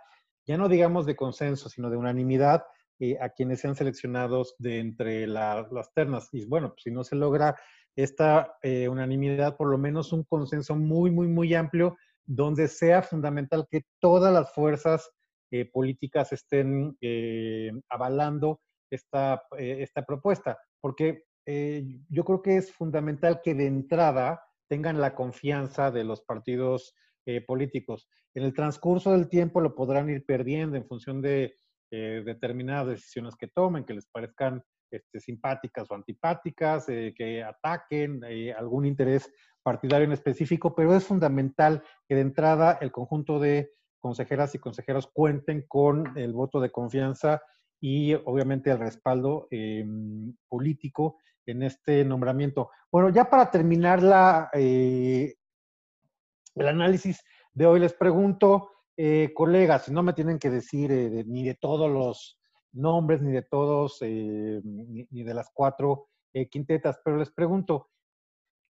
ya 0.47 0.57
no 0.57 0.69
digamos 0.69 1.05
de 1.05 1.15
consenso, 1.15 1.69
sino 1.69 1.89
de 1.89 1.97
unanimidad 1.97 2.63
eh, 2.99 3.17
a 3.19 3.29
quienes 3.29 3.59
sean 3.59 3.75
seleccionados 3.75 4.55
de 4.59 4.79
entre 4.79 5.27
las 5.27 5.93
ternas. 5.93 6.29
Y 6.31 6.45
bueno, 6.45 6.69
pues 6.69 6.83
si 6.83 6.91
no 6.91 7.03
se 7.03 7.15
logra 7.15 7.55
esta 7.95 8.57
eh, 8.61 8.87
unanimidad, 8.87 9.57
por 9.57 9.69
lo 9.69 9.77
menos 9.77 10.13
un 10.13 10.23
consenso 10.23 10.75
muy, 10.75 11.11
muy, 11.11 11.27
muy 11.27 11.53
amplio, 11.53 11.97
donde 12.25 12.67
sea 12.67 13.01
fundamental 13.01 13.67
que 13.69 13.83
todas 13.99 14.33
las 14.33 14.53
fuerzas 14.53 15.09
eh, 15.51 15.65
políticas 15.65 16.31
estén 16.31 16.95
eh, 17.01 17.71
avalando 17.89 18.61
esta, 18.89 19.43
esta 19.57 20.05
propuesta, 20.05 20.57
porque 20.81 21.23
yo 22.09 22.23
creo 22.23 22.41
que 22.41 22.57
es 22.57 22.71
fundamental 22.71 23.41
que 23.43 23.55
de 23.55 23.65
entrada 23.65 24.41
tengan 24.69 25.01
la 25.01 25.15
confianza 25.15 25.91
de 25.91 26.03
los 26.03 26.21
partidos 26.21 26.93
políticos. 27.47 28.07
En 28.35 28.43
el 28.43 28.53
transcurso 28.53 29.11
del 29.11 29.27
tiempo 29.27 29.59
lo 29.59 29.73
podrán 29.73 30.09
ir 30.09 30.23
perdiendo 30.25 30.77
en 30.77 30.85
función 30.85 31.21
de 31.21 31.57
determinadas 31.89 32.87
decisiones 32.87 33.35
que 33.35 33.47
tomen, 33.47 33.85
que 33.85 33.95
les 33.95 34.07
parezcan 34.07 34.61
este, 34.91 35.19
simpáticas 35.19 35.89
o 35.89 35.95
antipáticas, 35.95 36.87
eh, 36.89 37.13
que 37.15 37.43
ataquen 37.43 38.21
eh, 38.27 38.53
algún 38.53 38.85
interés 38.85 39.31
partidario 39.63 40.05
en 40.05 40.13
específico, 40.13 40.75
pero 40.75 40.95
es 40.95 41.05
fundamental 41.05 41.83
que 42.07 42.15
de 42.15 42.21
entrada 42.21 42.77
el 42.81 42.91
conjunto 42.91 43.39
de 43.39 43.71
consejeras 43.99 44.55
y 44.55 44.59
consejeros 44.59 45.07
cuenten 45.13 45.65
con 45.67 46.17
el 46.17 46.33
voto 46.33 46.59
de 46.59 46.71
confianza 46.71 47.41
y 47.79 48.13
obviamente 48.13 48.71
el 48.71 48.79
respaldo 48.79 49.47
em, 49.49 50.35
político 50.47 51.17
en 51.45 51.63
este 51.63 52.05
nombramiento. 52.05 52.69
Bueno, 52.91 53.09
ya 53.09 53.29
para 53.29 53.49
terminar 53.49 54.03
la, 54.03 54.49
eh, 54.53 55.35
el 56.55 56.67
análisis 56.67 57.23
de 57.53 57.65
hoy, 57.65 57.79
les 57.79 57.93
pregunto, 57.93 58.69
eh, 58.97 59.31
colegas, 59.33 59.89
no 59.89 60.03
me 60.03 60.13
tienen 60.13 60.37
que 60.37 60.49
decir 60.49 60.91
eh, 60.91 61.23
ni 61.25 61.43
de 61.43 61.55
todos 61.55 61.89
los 61.89 62.39
nombres, 62.73 63.21
ni 63.21 63.31
de 63.31 63.41
todos, 63.41 64.01
ni, 64.01 65.07
ni, 65.09 65.23
de 65.23 65.33
las 65.33 65.49
cuatro 65.53 66.07
quintetas, 66.49 66.99
pero 67.03 67.17
les 67.17 67.31
pregunto, 67.31 67.89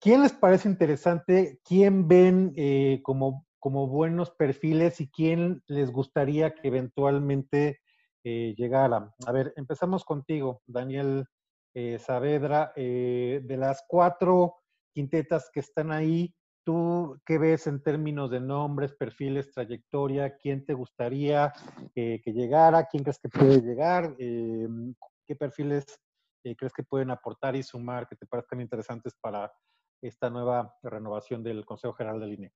¿quién 0.00 0.22
les 0.22 0.32
parece 0.32 0.68
interesante? 0.68 1.60
¿Quién 1.64 2.06
ven 2.06 2.54
como, 3.02 3.46
como 3.58 3.88
buenos 3.88 4.30
perfiles 4.30 5.00
y 5.00 5.10
quién 5.10 5.62
les 5.66 5.90
gustaría 5.90 6.54
que 6.54 6.68
eventualmente 6.68 7.80
llegara? 8.22 9.12
A 9.26 9.32
ver, 9.32 9.52
empezamos 9.56 10.04
contigo, 10.04 10.62
Daniel 10.66 11.26
eh, 11.80 11.98
Saavedra, 12.00 12.72
eh, 12.74 13.40
de 13.44 13.56
las 13.56 13.84
cuatro 13.86 14.56
quintetas 14.92 15.48
que 15.52 15.60
están 15.60 15.92
ahí, 15.92 16.34
¿tú 16.68 17.18
qué 17.24 17.38
ves 17.38 17.66
en 17.66 17.82
términos 17.82 18.30
de 18.30 18.40
nombres, 18.40 18.92
perfiles, 18.92 19.50
trayectoria? 19.50 20.36
¿Quién 20.36 20.66
te 20.66 20.74
gustaría 20.74 21.50
que 21.94 22.20
llegara? 22.26 22.84
¿Quién 22.84 23.04
crees 23.04 23.18
que 23.18 23.30
puede 23.30 23.62
llegar? 23.62 24.14
Eh, 24.18 24.68
¿Qué 25.26 25.34
perfiles 25.34 25.86
crees 26.42 26.74
que 26.74 26.82
pueden 26.82 27.10
aportar 27.10 27.56
y 27.56 27.62
sumar 27.62 28.06
que 28.06 28.16
te 28.16 28.26
parezcan 28.26 28.60
interesantes 28.60 29.14
para 29.18 29.50
esta 30.02 30.28
nueva 30.28 30.76
renovación 30.82 31.42
del 31.42 31.64
Consejo 31.64 31.94
General 31.94 32.20
del 32.20 32.34
INE? 32.34 32.52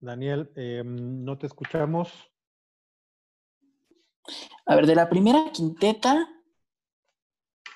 Daniel, 0.00 0.50
em, 0.56 1.22
no 1.22 1.36
te 1.36 1.46
escuchamos. 1.46 2.32
A 4.66 4.74
ver, 4.74 4.86
de 4.86 4.94
la 4.94 5.08
primera 5.08 5.50
quinteta, 5.52 6.28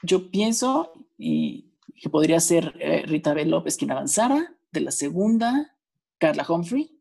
yo 0.02 0.30
pienso 0.30 0.92
y 1.16 1.76
que 2.00 2.08
podría 2.08 2.40
ser 2.40 2.74
eh, 2.80 3.02
Rita 3.06 3.34
B. 3.34 3.44
López 3.44 3.76
quien 3.76 3.90
avanzara. 3.90 4.56
De 4.72 4.80
la 4.80 4.90
segunda, 4.90 5.76
Carla 6.18 6.46
Humphrey. 6.48 7.00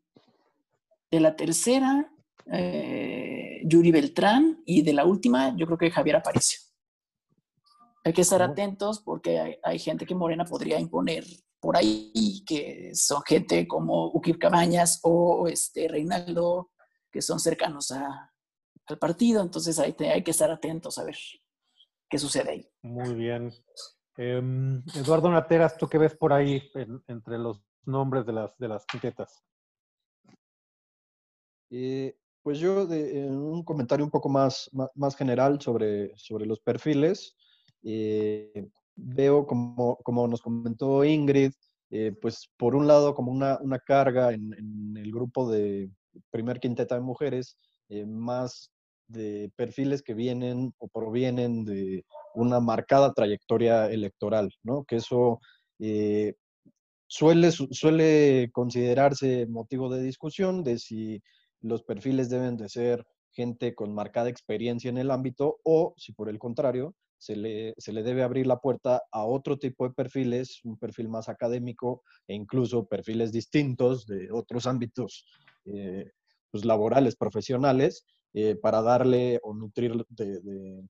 De 1.10 1.20
la 1.20 1.36
tercera, 1.36 2.12
eh, 2.52 3.62
Yuri 3.64 3.90
Beltrán. 3.90 4.62
Y 4.66 4.82
de 4.82 4.92
la 4.92 5.04
última, 5.04 5.56
yo 5.56 5.66
creo 5.66 5.78
que 5.78 5.90
Javier 5.90 6.16
Aparicio. 6.16 6.60
Hay 8.04 8.12
que 8.12 8.22
estar 8.22 8.42
atentos 8.42 9.00
porque 9.00 9.38
hay, 9.40 9.56
hay 9.62 9.78
gente 9.78 10.06
que 10.06 10.14
Morena 10.14 10.44
podría 10.44 10.78
imponer 10.78 11.24
por 11.60 11.76
ahí, 11.76 12.42
que 12.46 12.92
son 12.94 13.22
gente 13.22 13.68
como 13.68 14.06
Ukip 14.06 14.38
Cabañas 14.38 15.00
o 15.02 15.46
este 15.48 15.88
Reinaldo, 15.88 16.70
que 17.10 17.20
son 17.20 17.38
cercanos 17.38 17.90
a, 17.92 18.29
al 18.90 18.98
partido. 18.98 19.42
Entonces 19.42 19.78
hay, 19.78 19.94
hay 19.98 20.22
que 20.22 20.30
estar 20.30 20.50
atentos 20.50 20.98
a 20.98 21.04
ver 21.04 21.16
qué 22.08 22.18
sucede 22.18 22.50
ahí. 22.50 22.68
Muy 22.82 23.14
bien. 23.14 23.52
Em, 24.16 24.82
Eduardo 24.94 25.30
Nateras, 25.30 25.76
¿tú 25.76 25.88
qué 25.88 25.98
ves 25.98 26.14
por 26.14 26.32
ahí 26.32 26.62
entre 27.06 27.38
los 27.38 27.62
nombres 27.84 28.26
de 28.26 28.32
las, 28.32 28.56
de 28.58 28.68
las 28.68 28.84
quintetas? 28.86 29.42
Eh, 31.70 32.16
pues 32.42 32.58
yo, 32.58 32.86
de, 32.86 33.28
un 33.28 33.62
comentario 33.64 34.04
un 34.04 34.10
poco 34.10 34.28
más, 34.28 34.70
más, 34.94 35.16
general 35.16 35.60
sobre, 35.60 36.16
sobre 36.16 36.46
los 36.46 36.60
perfiles. 36.60 37.36
Eh, 37.82 38.68
veo 38.96 39.46
como, 39.46 39.96
como 39.96 40.26
nos 40.26 40.42
comentó 40.42 41.04
Ingrid, 41.04 41.52
eh, 41.90 42.12
pues 42.20 42.50
por 42.56 42.74
un 42.74 42.86
lado 42.86 43.14
como 43.14 43.32
una, 43.32 43.58
una 43.60 43.78
carga 43.78 44.32
en, 44.32 44.54
en, 44.54 44.96
el 44.96 45.10
grupo 45.12 45.50
de 45.50 45.90
primer 46.30 46.60
quinteta 46.60 46.94
de 46.94 47.00
mujeres, 47.00 47.58
eh, 47.88 48.06
más 48.06 48.70
de 49.10 49.50
perfiles 49.56 50.02
que 50.02 50.14
vienen 50.14 50.74
o 50.78 50.88
provienen 50.88 51.64
de 51.64 52.04
una 52.34 52.60
marcada 52.60 53.12
trayectoria 53.12 53.90
electoral, 53.90 54.52
¿no? 54.62 54.84
Que 54.84 54.96
eso 54.96 55.40
eh, 55.78 56.34
suele, 57.06 57.50
suele 57.50 58.50
considerarse 58.52 59.46
motivo 59.46 59.88
de 59.88 60.02
discusión 60.02 60.62
de 60.62 60.78
si 60.78 61.22
los 61.60 61.82
perfiles 61.82 62.30
deben 62.30 62.56
de 62.56 62.68
ser 62.68 63.04
gente 63.32 63.74
con 63.74 63.94
marcada 63.94 64.28
experiencia 64.28 64.88
en 64.88 64.98
el 64.98 65.10
ámbito 65.10 65.58
o 65.64 65.94
si 65.96 66.12
por 66.12 66.28
el 66.28 66.38
contrario 66.38 66.94
se 67.18 67.36
le, 67.36 67.74
se 67.76 67.92
le 67.92 68.02
debe 68.02 68.22
abrir 68.22 68.46
la 68.46 68.60
puerta 68.60 69.02
a 69.12 69.24
otro 69.24 69.58
tipo 69.58 69.86
de 69.86 69.94
perfiles, 69.94 70.60
un 70.64 70.78
perfil 70.78 71.08
más 71.08 71.28
académico 71.28 72.02
e 72.26 72.34
incluso 72.34 72.86
perfiles 72.86 73.30
distintos 73.30 74.06
de 74.06 74.32
otros 74.32 74.66
ámbitos 74.66 75.26
eh, 75.66 76.10
pues 76.50 76.64
laborales, 76.64 77.16
profesionales, 77.16 78.06
eh, 78.34 78.56
para 78.56 78.82
darle 78.82 79.40
o 79.42 79.54
nutrir 79.54 80.04
de, 80.08 80.82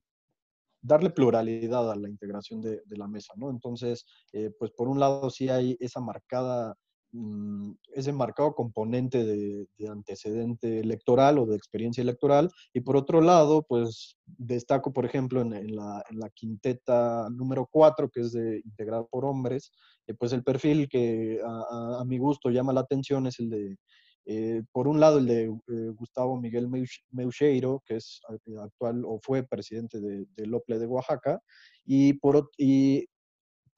darle 0.81 1.09
pluralidad 1.11 1.91
a 1.91 1.95
la 1.95 2.09
integración 2.09 2.61
de, 2.61 2.81
de 2.85 2.97
la 2.97 3.07
mesa, 3.07 3.33
¿no? 3.37 3.49
Entonces, 3.49 4.05
eh, 4.33 4.51
pues 4.57 4.71
por 4.71 4.87
un 4.87 4.99
lado 4.99 5.29
sí 5.29 5.49
hay 5.49 5.77
esa 5.79 5.99
marcada 6.01 6.75
Mm, 7.13 7.73
ese 7.93 8.13
marcado 8.13 8.55
componente 8.55 9.25
de, 9.25 9.67
antecedente 9.89 10.79
electoral 10.79 11.39
o 11.39 11.45
de 11.45 11.57
experiencia 11.57 12.01
electoral. 12.01 12.49
Y 12.73 12.81
por 12.81 12.95
otro 12.95 13.19
lado, 13.21 13.65
pues 13.67 14.17
destaco, 14.25 14.93
por 14.93 15.05
ejemplo, 15.05 15.41
en, 15.41 15.75
la, 15.75 16.03
quinteta 16.33 17.27
número 17.29 17.67
4, 17.69 18.09
que 18.09 18.21
es 18.21 18.31
de 18.31 18.61
integrado 18.63 19.07
por 19.11 19.25
hombres, 19.25 19.71
eh, 20.07 20.13
pues 20.13 20.31
el 20.33 20.43
perfil 20.43 20.87
que 20.89 21.39
a, 21.45 22.03
mi 22.05 22.17
gusto 22.17 22.49
llama 22.49 22.73
la 22.73 22.81
atención 22.81 23.27
es 23.27 23.39
el 23.39 23.49
de, 23.49 23.77
eh, 24.25 24.63
por 24.71 24.87
un 24.87 24.99
lado, 24.99 25.17
el 25.19 25.25
de 25.25 25.43
eh, 25.45 25.89
Gustavo 25.95 26.39
Miguel 26.39 26.67
Meucheiro, 27.11 27.81
que 27.85 27.95
es 27.95 28.21
actual 28.61 29.03
o 29.05 29.19
fue 29.19 29.43
presidente 29.43 29.99
de, 29.99 30.25
de 30.35 30.45
Lople 30.45 30.79
de 30.79 30.85
Oaxaca, 30.85 31.41
y, 31.85 32.13
por, 32.13 32.49
y 32.57 33.07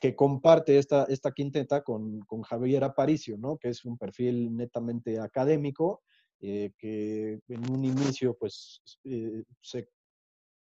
que 0.04 0.18
comparte 0.18 0.78
esta, 0.78 1.06
esta 1.06 1.32
quinteta 1.32 1.82
con, 1.82 2.20
con, 2.22 2.42
Javier 2.42 2.84
Aparicio, 2.84 3.38
¿no? 3.38 3.58
que 3.58 3.70
es 3.70 3.86
un 3.86 3.98
perfil 3.98 4.54
netamente 4.54 5.18
académico, 5.18 6.02
eh, 6.42 6.72
que 6.78 7.40
en 7.48 7.72
un 7.72 7.86
inicio 7.86 8.36
pues, 8.38 8.82
eh, 9.06 9.46
se 9.62 9.88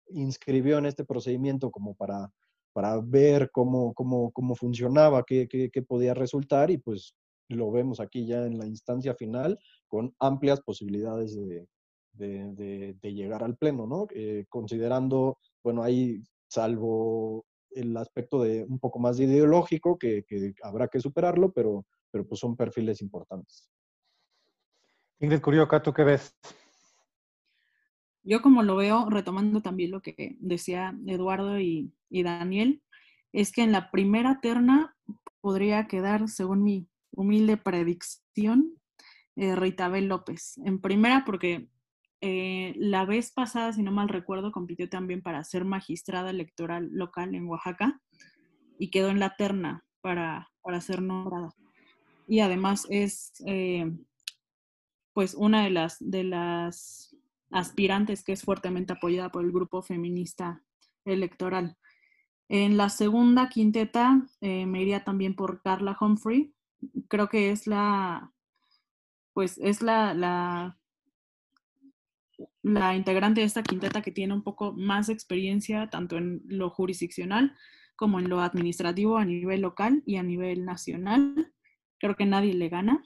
inscribió 0.08 0.76
en 0.76 0.84
este 0.84 1.06
procedimiento 1.06 1.70
como 1.70 1.94
para, 1.94 2.30
para 2.74 3.00
ver 3.00 3.50
cómo, 3.50 3.94
cómo, 3.94 4.30
cómo 4.30 4.54
funcionaba, 4.54 5.24
qué, 5.26 5.48
qué, 5.48 5.70
qué, 5.70 5.80
podía 5.80 6.12
resultar 6.12 6.70
y 6.70 6.76
pues 6.76 7.14
lo 7.54 7.70
vemos 7.70 8.00
aquí 8.00 8.26
ya 8.26 8.44
en 8.44 8.58
la 8.58 8.66
instancia 8.66 9.14
final 9.14 9.58
con 9.88 10.14
amplias 10.18 10.60
posibilidades 10.60 11.36
de, 11.36 11.66
de, 12.12 12.94
de, 13.00 13.14
llegar 13.14 13.42
al 13.42 13.56
pleno, 13.56 13.86
¿no? 13.86 14.06
Eh, 14.14 14.46
considerando, 14.48 15.38
bueno, 15.62 15.82
ahí 15.82 16.22
salvo 16.48 17.44
el 17.70 17.96
aspecto 17.96 18.42
de 18.42 18.64
un 18.64 18.78
poco 18.78 18.98
más 18.98 19.18
ideológico 19.20 19.98
que, 19.98 20.24
habrá 20.62 20.88
que 20.88 21.00
superarlo, 21.00 21.52
pero, 21.52 21.86
pero 22.10 22.26
pues 22.26 22.40
son 22.40 22.56
perfiles 22.56 23.00
importantes. 23.00 23.68
Ingrid 25.20 25.40
Curioca, 25.40 25.82
¿tú 25.82 25.92
qué 25.92 26.04
ves? 26.04 26.34
Yo 28.22 28.42
como 28.42 28.62
lo 28.62 28.76
veo, 28.76 29.08
retomando 29.08 29.62
también 29.62 29.90
lo 29.90 30.02
que 30.02 30.36
decía 30.40 30.94
Eduardo 31.06 31.58
y, 31.58 31.92
Daniel, 32.10 32.82
es 33.32 33.52
que 33.52 33.62
en 33.62 33.72
la 33.72 33.90
primera 33.90 34.40
terna 34.40 34.96
podría 35.40 35.86
quedar, 35.86 36.28
según 36.28 36.62
mi 36.62 36.88
humilde 37.12 37.56
predicción, 37.56 38.74
eh, 39.36 39.56
Ritabel 39.56 40.08
López. 40.08 40.58
En 40.64 40.80
primera, 40.80 41.24
porque 41.24 41.68
eh, 42.20 42.74
la 42.76 43.04
vez 43.04 43.32
pasada, 43.32 43.72
si 43.72 43.82
no 43.82 43.92
mal 43.92 44.08
recuerdo, 44.08 44.52
compitió 44.52 44.88
también 44.88 45.22
para 45.22 45.42
ser 45.44 45.64
magistrada 45.64 46.30
electoral 46.30 46.88
local 46.92 47.34
en 47.34 47.46
Oaxaca 47.46 48.00
y 48.78 48.90
quedó 48.90 49.08
en 49.08 49.20
la 49.20 49.36
terna 49.36 49.84
para, 50.00 50.48
para 50.62 50.80
ser 50.80 51.02
nombrada. 51.02 51.50
Y 52.26 52.40
además 52.40 52.86
es 52.90 53.32
eh, 53.46 53.90
pues 55.12 55.34
una 55.34 55.64
de 55.64 55.70
las, 55.70 55.96
de 56.00 56.24
las 56.24 57.16
aspirantes 57.50 58.22
que 58.22 58.32
es 58.32 58.42
fuertemente 58.42 58.92
apoyada 58.92 59.30
por 59.30 59.44
el 59.44 59.52
grupo 59.52 59.82
feminista 59.82 60.62
electoral. 61.04 61.76
En 62.48 62.76
la 62.76 62.88
segunda 62.88 63.48
quinteta 63.48 64.26
eh, 64.40 64.66
me 64.66 64.82
iría 64.82 65.04
también 65.04 65.34
por 65.34 65.62
Carla 65.62 65.96
Humphrey. 66.00 66.52
Creo 67.08 67.28
que 67.28 67.50
es 67.50 67.66
la, 67.66 68.32
pues 69.32 69.58
es 69.58 69.82
la, 69.82 70.76
la 72.62 72.96
integrante 72.96 73.40
de 73.40 73.46
esta 73.46 73.62
quinteta 73.62 74.02
que 74.02 74.12
tiene 74.12 74.34
un 74.34 74.42
poco 74.42 74.72
más 74.72 75.08
experiencia 75.08 75.88
tanto 75.90 76.16
en 76.16 76.42
lo 76.46 76.70
jurisdiccional 76.70 77.56
como 78.00 78.18
en 78.18 78.30
lo 78.30 78.40
administrativo 78.40 79.18
a 79.18 79.26
nivel 79.26 79.60
local 79.60 80.02
y 80.06 80.16
a 80.16 80.22
nivel 80.22 80.64
nacional. 80.64 81.52
Creo 81.98 82.16
que 82.16 82.24
nadie 82.24 82.54
le 82.54 82.70
gana. 82.70 83.04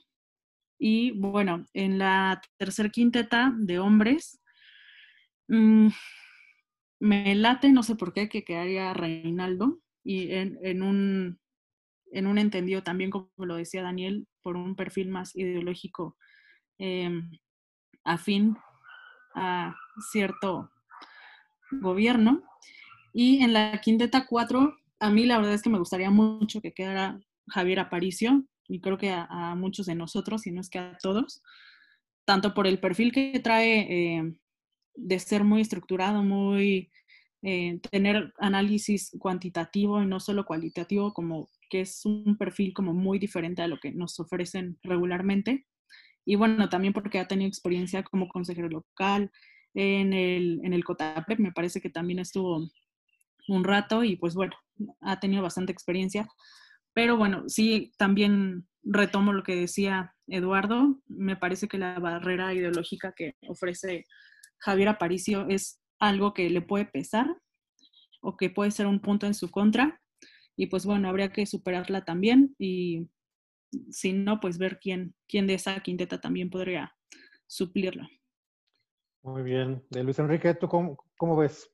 Y 0.79 1.11
bueno, 1.19 1.65
en 1.73 1.99
la 1.99 2.41
tercer 2.59 2.93
quinteta 2.93 3.53
de 3.57 3.81
hombres, 3.81 4.41
mm, 5.49 5.89
me 7.01 7.35
late, 7.35 7.73
no 7.73 7.83
sé 7.83 7.97
por 7.97 8.13
qué, 8.13 8.29
que 8.29 8.45
quedaría 8.45 8.95
Reinaldo 8.95 9.81
y 10.05 10.31
en, 10.31 10.83
un, 10.83 11.41
en 12.15 12.27
un 12.27 12.39
entendido 12.39 12.83
también, 12.83 13.11
como 13.11 13.29
lo 13.37 13.57
decía 13.57 13.83
Daniel, 13.83 14.27
por 14.43 14.57
un 14.57 14.77
perfil 14.77 15.09
más 15.09 15.35
ideológico 15.35 16.17
em, 16.79 17.31
afín 18.05 18.57
a 19.35 19.75
cierto 20.13 20.71
gobierno. 21.71 22.43
Y 23.13 23.43
en 23.43 23.53
la 23.53 23.81
quinteta 23.81 24.27
4, 24.27 24.77
a 25.01 25.11
mí 25.11 25.27
la 25.27 25.39
verdad 25.39 25.55
es 25.55 25.63
que 25.63 25.71
me 25.71 25.79
gustaría 25.79 26.11
mucho 26.11 26.61
que 26.61 26.73
quedara 26.73 27.21
Javier 27.49 27.81
Aparicio, 27.81 28.45
y 28.69 28.81
creo 28.81 28.97
que 28.97 29.11
a, 29.11 29.55
muchos 29.57 29.87
de 29.87 29.95
nosotros, 29.95 30.43
si 30.43 30.53
no 30.53 30.61
es 30.61 30.71
que 30.71 30.79
a 30.79 30.97
todos, 31.03 31.43
tanto 32.25 32.55
por 32.55 32.67
el 32.67 32.79
perfil 32.81 33.13
que 33.13 33.39
trae 33.41 33.81
eh, 34.19 34.35
de 34.95 35.19
ser 35.19 35.45
muy 35.45 35.61
estructurado, 35.61 36.23
muy 36.23 36.91
eh, 37.43 37.79
tener 37.91 38.33
análisis 38.39 39.15
cuantitativo 39.19 40.03
y 40.03 40.07
no 40.07 40.21
solo 40.21 40.47
cualitativo, 40.47 41.13
como 41.13 41.49
que 41.69 41.81
es 41.83 42.05
un 42.05 42.37
perfil 42.37 42.73
como 42.73 42.93
muy 42.93 43.19
diferente 43.19 43.63
a 43.63 43.69
lo 43.69 43.79
que 43.79 43.93
nos 43.93 44.19
ofrecen 44.21 44.79
regularmente. 44.83 45.67
Y 46.25 46.37
bueno, 46.37 46.69
también 46.69 46.93
porque 46.93 47.19
ha 47.19 47.29
tenido 47.29 47.49
experiencia 47.49 48.03
como 48.03 48.29
consejero 48.29 48.69
local 48.69 49.31
en 49.75 50.13
el, 50.13 50.61
en 50.65 50.73
el 50.73 50.85
COTAPREP, 50.85 51.39
me 51.39 51.53
parece 51.53 51.81
que 51.81 51.91
también 51.91 52.21
estuvo 52.21 52.71
un 53.49 53.65
rato 53.65 54.05
y 54.05 54.17
pues 54.17 54.35
bueno, 54.35 54.55
ha 55.01 55.21
tenido 55.21 55.43
bastante 55.43 55.73
experiencia. 55.73 56.29
Pero 56.95 57.17
bueno, 57.17 57.45
sí, 57.49 57.93
también 57.99 58.67
retomo 58.83 59.33
lo 59.33 59.43
que 59.43 59.57
decía 59.57 60.15
Eduardo. 60.29 61.01
Me 61.07 61.37
parece 61.37 61.69
que 61.69 61.79
la 61.79 61.99
barrera 61.99 62.55
ideológica 62.55 63.13
que 63.17 63.35
ofrece 63.49 64.05
Javier 64.59 64.89
Aparicio 64.89 65.47
es 65.49 65.81
algo 65.99 66.35
que 66.35 66.49
le 66.51 66.63
puede 66.63 66.87
pesar 66.87 67.27
o 68.21 68.37
que 68.37 68.51
puede 68.51 68.71
ser 68.71 68.87
un 68.87 69.01
punto 69.01 69.27
en 69.27 69.35
su 69.35 69.51
contra. 69.51 70.01
Y 70.57 70.67
pues 70.67 70.87
bueno, 70.87 71.09
habría 71.09 71.33
que 71.33 71.47
superarla 71.47 72.05
también 72.05 72.55
y 72.59 73.09
si 73.91 74.13
no, 74.13 74.41
pues 74.41 74.59
ver 74.59 74.79
quién, 74.81 75.15
quién 75.29 75.47
de 75.47 75.55
esa 75.55 75.81
quinteta 75.81 76.21
también 76.21 76.51
podría 76.51 76.95
suplirlo. 77.47 78.07
Muy 79.23 79.43
bien. 79.43 79.83
De 79.91 80.05
Luis 80.05 80.19
Enrique, 80.19 80.55
¿tú 80.55 80.69
cómo, 80.69 80.97
cómo 81.17 81.37
ves? 81.37 81.71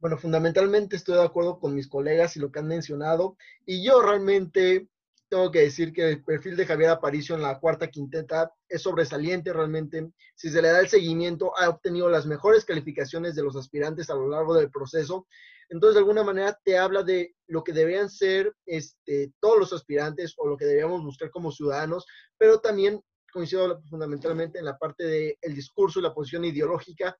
Bueno, 0.00 0.16
fundamentalmente 0.16 0.96
estoy 0.96 1.16
de 1.16 1.24
acuerdo 1.24 1.58
con 1.58 1.74
mis 1.74 1.88
colegas 1.88 2.36
y 2.36 2.40
lo 2.40 2.50
que 2.50 2.60
han 2.60 2.68
mencionado. 2.68 3.36
Y 3.66 3.84
yo 3.84 4.00
realmente 4.00 4.88
tengo 5.28 5.50
que 5.50 5.60
decir 5.60 5.92
que 5.92 6.08
el 6.08 6.24
perfil 6.24 6.56
de 6.56 6.66
Javier 6.66 6.90
Aparicio 6.90 7.34
en 7.34 7.42
la 7.42 7.58
cuarta 7.58 7.88
quinteta 7.88 8.52
es 8.68 8.82
sobresaliente 8.82 9.52
realmente. 9.52 10.10
Si 10.34 10.50
se 10.50 10.62
le 10.62 10.68
da 10.68 10.80
el 10.80 10.88
seguimiento, 10.88 11.52
ha 11.58 11.68
obtenido 11.68 12.08
las 12.08 12.26
mejores 12.26 12.64
calificaciones 12.64 13.34
de 13.34 13.42
los 13.42 13.56
aspirantes 13.56 14.08
a 14.08 14.14
lo 14.14 14.28
largo 14.28 14.54
del 14.54 14.70
proceso. 14.70 15.26
Entonces, 15.70 15.94
de 15.94 16.00
alguna 16.00 16.24
manera, 16.24 16.58
te 16.64 16.78
habla 16.78 17.02
de 17.02 17.34
lo 17.46 17.62
que 17.62 17.72
deberían 17.72 18.08
ser 18.08 18.54
este, 18.64 19.32
todos 19.40 19.58
los 19.58 19.72
aspirantes 19.72 20.34
o 20.36 20.46
lo 20.46 20.56
que 20.56 20.64
deberíamos 20.64 21.04
buscar 21.04 21.30
como 21.30 21.52
ciudadanos, 21.52 22.06
pero 22.38 22.60
también 22.60 23.02
coincido 23.32 23.82
fundamentalmente 23.90 24.58
en 24.58 24.64
la 24.64 24.78
parte 24.78 25.04
del 25.04 25.54
discurso 25.54 25.98
y 25.98 26.02
la 26.02 26.14
posición 26.14 26.44
ideológica 26.44 27.16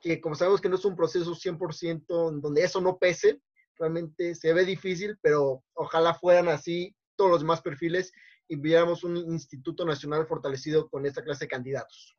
que 0.00 0.20
como 0.20 0.34
sabemos 0.34 0.60
que 0.60 0.68
no 0.68 0.76
es 0.76 0.84
un 0.84 0.96
proceso 0.96 1.34
100% 1.34 2.40
donde 2.40 2.62
eso 2.62 2.80
no 2.80 2.98
pese, 2.98 3.40
realmente 3.78 4.34
se 4.34 4.52
ve 4.52 4.64
difícil, 4.64 5.18
pero 5.20 5.62
ojalá 5.74 6.14
fueran 6.14 6.48
así 6.48 6.94
todos 7.16 7.30
los 7.30 7.40
demás 7.40 7.60
perfiles 7.62 8.12
y 8.48 8.56
viéramos 8.56 9.04
un 9.04 9.16
instituto 9.16 9.84
nacional 9.84 10.26
fortalecido 10.26 10.88
con 10.88 11.04
esta 11.06 11.22
clase 11.22 11.44
de 11.44 11.48
candidatos. 11.48 12.16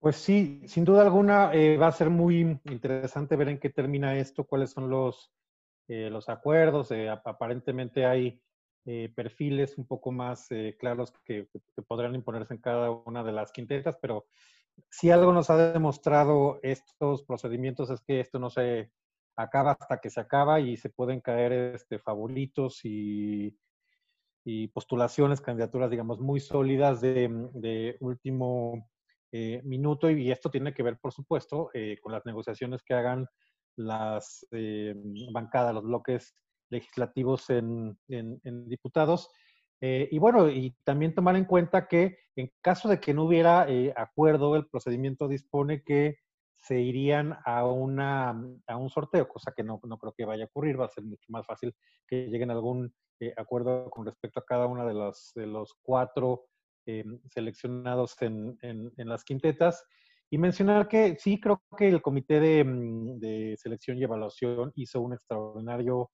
Pues 0.00 0.16
sí, 0.16 0.62
sin 0.66 0.84
duda 0.84 1.02
alguna 1.02 1.52
eh, 1.52 1.76
va 1.76 1.88
a 1.88 1.92
ser 1.92 2.08
muy 2.08 2.60
interesante 2.64 3.34
ver 3.34 3.48
en 3.48 3.58
qué 3.58 3.70
termina 3.70 4.16
esto, 4.16 4.44
cuáles 4.44 4.70
son 4.70 4.88
los, 4.88 5.32
eh, 5.88 6.08
los 6.10 6.28
acuerdos. 6.28 6.90
Eh, 6.92 7.08
aparentemente 7.08 8.06
hay 8.06 8.40
perfiles 9.14 9.76
un 9.76 9.86
poco 9.86 10.12
más 10.12 10.48
claros 10.78 11.12
que, 11.22 11.46
que, 11.52 11.82
podrán 11.82 12.14
imponerse 12.14 12.54
en 12.54 12.60
cada 12.60 12.90
una 12.90 13.22
de 13.22 13.32
las 13.32 13.52
quintetas, 13.52 13.98
pero 14.00 14.28
si 14.90 15.10
algo 15.10 15.30
nos 15.30 15.50
ha 15.50 15.72
demostrado 15.72 16.58
estos 16.62 17.22
procedimientos 17.24 17.90
es 17.90 18.00
que 18.00 18.20
esto 18.20 18.38
no 18.38 18.48
se 18.48 18.90
acaba 19.38 19.76
hasta 19.78 20.00
que 20.00 20.10
se 20.10 20.20
acaba 20.20 20.60
y 20.60 20.76
se 20.76 20.90
pueden 20.90 21.20
caer 21.20 21.52
este, 21.74 21.98
favoritos 21.98 22.80
y, 22.84 23.56
postulaciones, 24.72 25.42
candidaturas, 25.42 25.90
digamos, 25.90 26.20
muy 26.20 26.40
sólidas 26.40 27.02
de, 27.02 27.96
último 28.00 28.88
eh, 29.32 29.60
minuto. 29.64 30.10
Y, 30.10 30.30
esto 30.30 30.50
tiene 30.50 30.74
que 30.74 30.82
ver, 30.82 30.98
por 30.98 31.12
supuesto, 31.12 31.70
eh, 31.74 31.98
con 32.00 32.12
las 32.12 32.24
negociaciones 32.26 32.82
que 32.82 32.94
hagan 32.94 33.26
las 33.76 34.46
eh, 34.50 34.94
bancadas, 35.32 35.74
los 35.74 35.84
bloques 35.84 36.34
legislativos 36.70 37.48
en 37.50 37.96
diputados. 38.68 39.30
Eh, 39.80 40.08
y 40.10 40.18
bueno, 40.18 40.48
y 40.48 40.74
también 40.84 41.14
tomar 41.14 41.36
en 41.36 41.44
cuenta 41.44 41.86
que 41.86 42.18
en 42.34 42.50
caso 42.60 42.88
de 42.88 42.98
que 42.98 43.14
no 43.14 43.24
hubiera 43.24 43.66
acuerdo, 43.96 44.56
el 44.56 44.66
procedimiento 44.66 45.28
dispone 45.28 45.82
que 45.82 46.18
se 46.56 46.80
irían 46.80 47.36
a, 47.44 47.64
una, 47.66 48.30
a 48.66 48.76
un 48.76 48.90
sorteo, 48.90 49.28
cosa 49.28 49.52
que 49.56 49.62
no, 49.62 49.80
no 49.84 49.98
creo 49.98 50.12
que 50.16 50.24
vaya 50.24 50.44
a 50.44 50.46
ocurrir, 50.46 50.80
va 50.80 50.86
a 50.86 50.90
ser 50.90 51.04
mucho 51.04 51.26
más 51.28 51.46
fácil 51.46 51.74
que 52.08 52.26
lleguen 52.26 52.50
a 52.50 52.54
algún 52.54 52.92
acuerdo 53.36 53.88
con 53.90 54.06
respecto 54.06 54.40
a 54.40 54.44
cada 54.44 54.66
una 54.66 54.84
de 54.84 54.94
los, 54.94 55.32
de 55.34 55.46
los 55.46 55.74
cuatro 55.82 56.46
seleccionados 57.30 58.20
en, 58.22 58.58
en, 58.62 59.08
las 59.08 59.24
quintetas. 59.24 59.84
Y 60.30 60.38
mencionar 60.38 60.88
que 60.88 61.16
sí, 61.18 61.40
creo 61.40 61.62
que 61.76 61.88
el 61.88 62.02
Comité 62.02 62.40
de, 62.40 62.64
mm, 62.64 63.56
Selección 63.56 63.98
y 63.98 64.04
Evaluación 64.04 64.72
hizo 64.76 65.00
un 65.00 65.14
extraordinario 65.14 66.10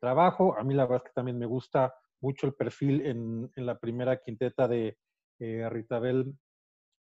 trabajo. 0.00 0.56
A 0.58 0.64
mí 0.64 0.74
la 0.74 0.84
verdad 0.84 1.02
es 1.04 1.10
que 1.10 1.14
también 1.14 1.38
me 1.38 1.46
gusta 1.46 1.92
mucho 2.20 2.46
el 2.46 2.54
perfil 2.54 3.04
en, 3.04 3.50
en 3.54 3.66
la 3.66 3.78
primera 3.78 4.18
quinteta 4.18 4.66
de 4.66 4.96
eh, 5.38 5.68
Ritabel 5.68 6.32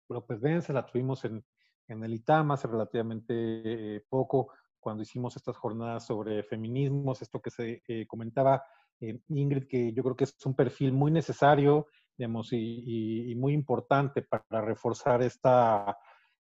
López 0.09 0.39
Vence, 0.39 0.73
la 0.73 0.85
tuvimos 0.85 1.25
en, 1.25 1.43
en 1.89 2.03
el 2.03 2.13
ITAM 2.13 2.51
hace 2.51 2.67
relativamente 2.67 3.33
eh, 3.35 4.05
poco, 4.07 4.53
cuando 4.79 5.03
hicimos 5.03 5.35
estas 5.35 5.57
jornadas 5.57 6.05
sobre 6.05 6.43
feminismos, 6.43 7.21
esto 7.21 7.41
que 7.41 7.49
se 7.49 7.83
eh, 7.87 8.07
comentaba 8.07 8.63
eh, 9.01 9.19
Ingrid, 9.27 9.67
que 9.67 9.91
yo 9.91 10.03
creo 10.03 10.15
que 10.15 10.23
es 10.23 10.45
un 10.45 10.55
perfil 10.55 10.93
muy 10.93 11.11
necesario, 11.11 11.87
digamos, 12.19 12.49
y, 12.51 13.33
muy 13.37 13.53
importante 13.53 14.21
para 14.21 14.61
reforzar 14.61 15.23
esta, 15.23 15.97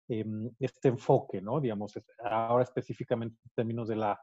em, 0.07 0.49
este 0.57 0.87
enfoque, 0.87 1.41
¿no? 1.41 1.59
Digamos, 1.59 1.99
ahora 2.23 2.63
específicamente 2.63 3.37
en 3.43 3.51
términos 3.53 3.89
de 3.89 3.97
la 3.97 4.19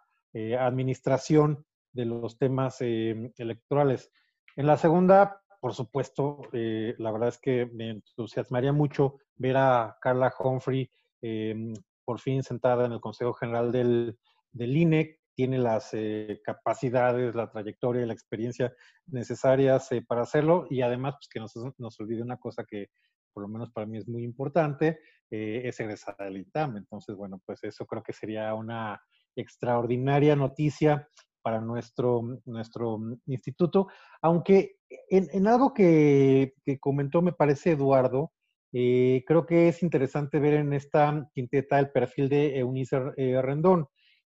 administración 0.58 1.64
de 1.92 2.06
los 2.06 2.38
temas 2.38 2.80
em, 2.80 3.30
electorales. 3.36 4.10
En 4.56 4.66
la 4.66 4.78
segunda, 4.78 5.42
por 5.60 5.74
supuesto, 5.74 6.40
eh, 6.52 6.94
la 6.98 7.12
verdad 7.12 7.28
es 7.28 7.38
que 7.38 7.66
me 7.66 7.90
entusiasmaría 7.90 8.72
mucho 8.72 9.18
ver 9.36 9.58
a 9.58 9.96
Carla 10.00 10.32
Humphrey 10.38 10.90
em, 11.20 11.74
por 12.04 12.18
fin 12.18 12.42
sentada 12.42 12.86
en 12.86 12.92
el 12.92 13.00
Consejo 13.00 13.34
General 13.34 13.70
del, 13.70 14.18
del 14.50 14.76
INE. 14.76 15.20
Tiene 15.34 15.58
las 15.58 15.90
eh, 15.92 16.40
capacidades, 16.44 17.34
la 17.34 17.50
trayectoria 17.50 18.02
y 18.02 18.06
la 18.06 18.12
experiencia 18.12 18.72
necesarias 19.06 19.90
eh, 19.92 20.02
para 20.06 20.22
hacerlo 20.22 20.66
y 20.70 20.82
además 20.82 21.14
pues, 21.14 21.28
que 21.28 21.40
nos, 21.40 21.54
nos 21.78 22.00
olvide 22.00 22.22
una 22.22 22.38
cosa 22.38 22.64
que 22.64 22.88
por 23.32 23.42
lo 23.42 23.48
menos 23.48 23.70
para 23.70 23.86
mí 23.86 23.96
es 23.96 24.06
muy 24.06 24.24
importante, 24.24 24.98
es 25.30 25.80
egresada 25.80 26.26
del 26.26 26.36
ITAM. 26.36 26.76
Entonces, 26.76 27.16
bueno, 27.16 27.40
pues 27.46 27.64
eso 27.64 27.86
creo 27.86 28.02
que 28.02 28.12
sería 28.12 28.52
una 28.52 29.00
extraordinaria 29.34 30.36
noticia 30.36 31.08
para 31.42 31.60
nuestro, 31.60 32.40
nuestro 32.44 32.98
instituto, 33.26 33.88
aunque 34.22 34.76
en, 35.10 35.46
algo 35.46 35.74
que, 35.74 36.54
comentó, 36.80 37.20
me 37.20 37.32
parece 37.32 37.72
Eduardo, 37.72 38.32
eh, 38.72 39.22
creo 39.26 39.44
que 39.44 39.68
es 39.68 39.82
interesante 39.82 40.38
ver 40.38 40.54
en 40.54 40.72
esta 40.72 41.28
quinteta 41.34 41.78
el 41.78 41.90
perfil 41.90 42.28
de 42.28 42.58
Eunice 42.58 42.98
eh, 43.16 43.40
Rendón, 43.42 43.86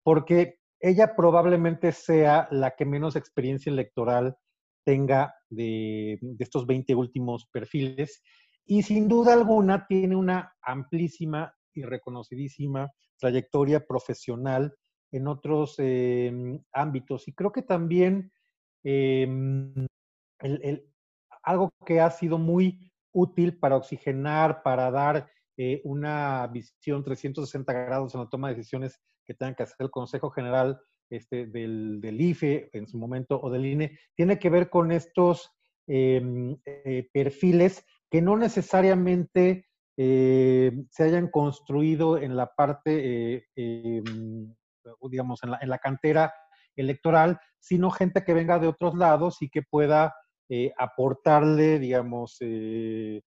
porque 0.03 0.59
ella 0.87 1.17
probablemente 1.17 1.91
sea 1.91 2.47
la 2.53 2.77
que 2.77 2.85
menos 2.85 3.17
experiencia 3.17 3.73
electoral 3.73 4.37
tenga 4.85 5.35
de, 5.51 6.21
estos 6.39 6.65
20 6.65 6.95
últimos 6.95 7.47
perfiles 7.51 8.23
y 8.65 8.85
sin 8.85 9.09
duda 9.09 9.33
alguna 9.33 9.85
tiene 9.89 10.15
una 10.15 10.55
amplísima 10.63 11.53
y 11.75 11.83
reconocidísima 11.83 12.89
trayectoria 13.19 13.85
profesional 13.85 14.77
en 15.11 15.27
otros 15.27 15.75
em, 15.79 16.63
ámbitos. 16.73 17.27
Y 17.27 17.33
creo 17.33 17.51
que 17.51 17.63
también 17.63 18.31
em, 18.85 19.87
algo 21.43 21.73
que 21.85 22.01
ha 22.01 22.11
sido 22.11 22.39
muy 22.39 22.93
útil 23.13 23.59
para 23.59 23.77
oxigenar, 23.77 24.63
para 24.63 24.91
dar 24.93 25.29
eh, 25.57 25.81
una 25.85 26.47
visión 26.47 27.03
360 27.03 27.73
grados 27.73 28.15
en 28.15 28.21
la 28.21 28.29
toma 28.29 28.49
de 28.49 28.55
decisiones 28.55 29.01
que 29.27 29.35
tengan 29.35 29.55
que 29.55 29.65
hacer 29.65 29.77
el 29.81 29.91
Consejo 29.91 30.31
General 30.31 30.81
este, 31.11 31.47
del, 31.47 32.01
IFE 32.03 32.71
en 32.73 32.87
su 32.87 32.99
momento 32.99 33.41
o 33.41 33.51
del 33.51 33.67
INE, 33.67 33.99
tiene 34.15 34.39
que 34.39 34.51
ver 34.51 34.71
con 34.71 34.93
estos 34.93 35.51
em, 35.87 36.57
eh, 36.65 37.09
perfiles 37.13 37.85
que 38.11 38.23
no 38.23 38.37
necesariamente 38.37 39.67
eh, 39.99 40.73
se 40.91 41.05
hayan 41.05 41.29
construido 41.29 42.19
en 42.19 42.37
la 42.37 42.47
parte 42.55 43.47
digamos, 45.11 45.43
en 45.43 45.51
la, 45.51 45.59
en 45.61 45.69
la 45.69 45.79
cantera 45.79 46.33
electoral, 46.77 47.41
sino 47.59 47.91
gente 47.91 48.25
que 48.25 48.35
venga 48.35 48.59
de 48.59 48.69
otros 48.69 48.95
lados 48.95 49.43
y 49.43 49.49
que 49.49 49.63
pueda 49.63 50.15
eh, 50.49 50.73
aportarle, 50.79 51.79
digamos, 51.79 52.37
eh, 52.41 53.23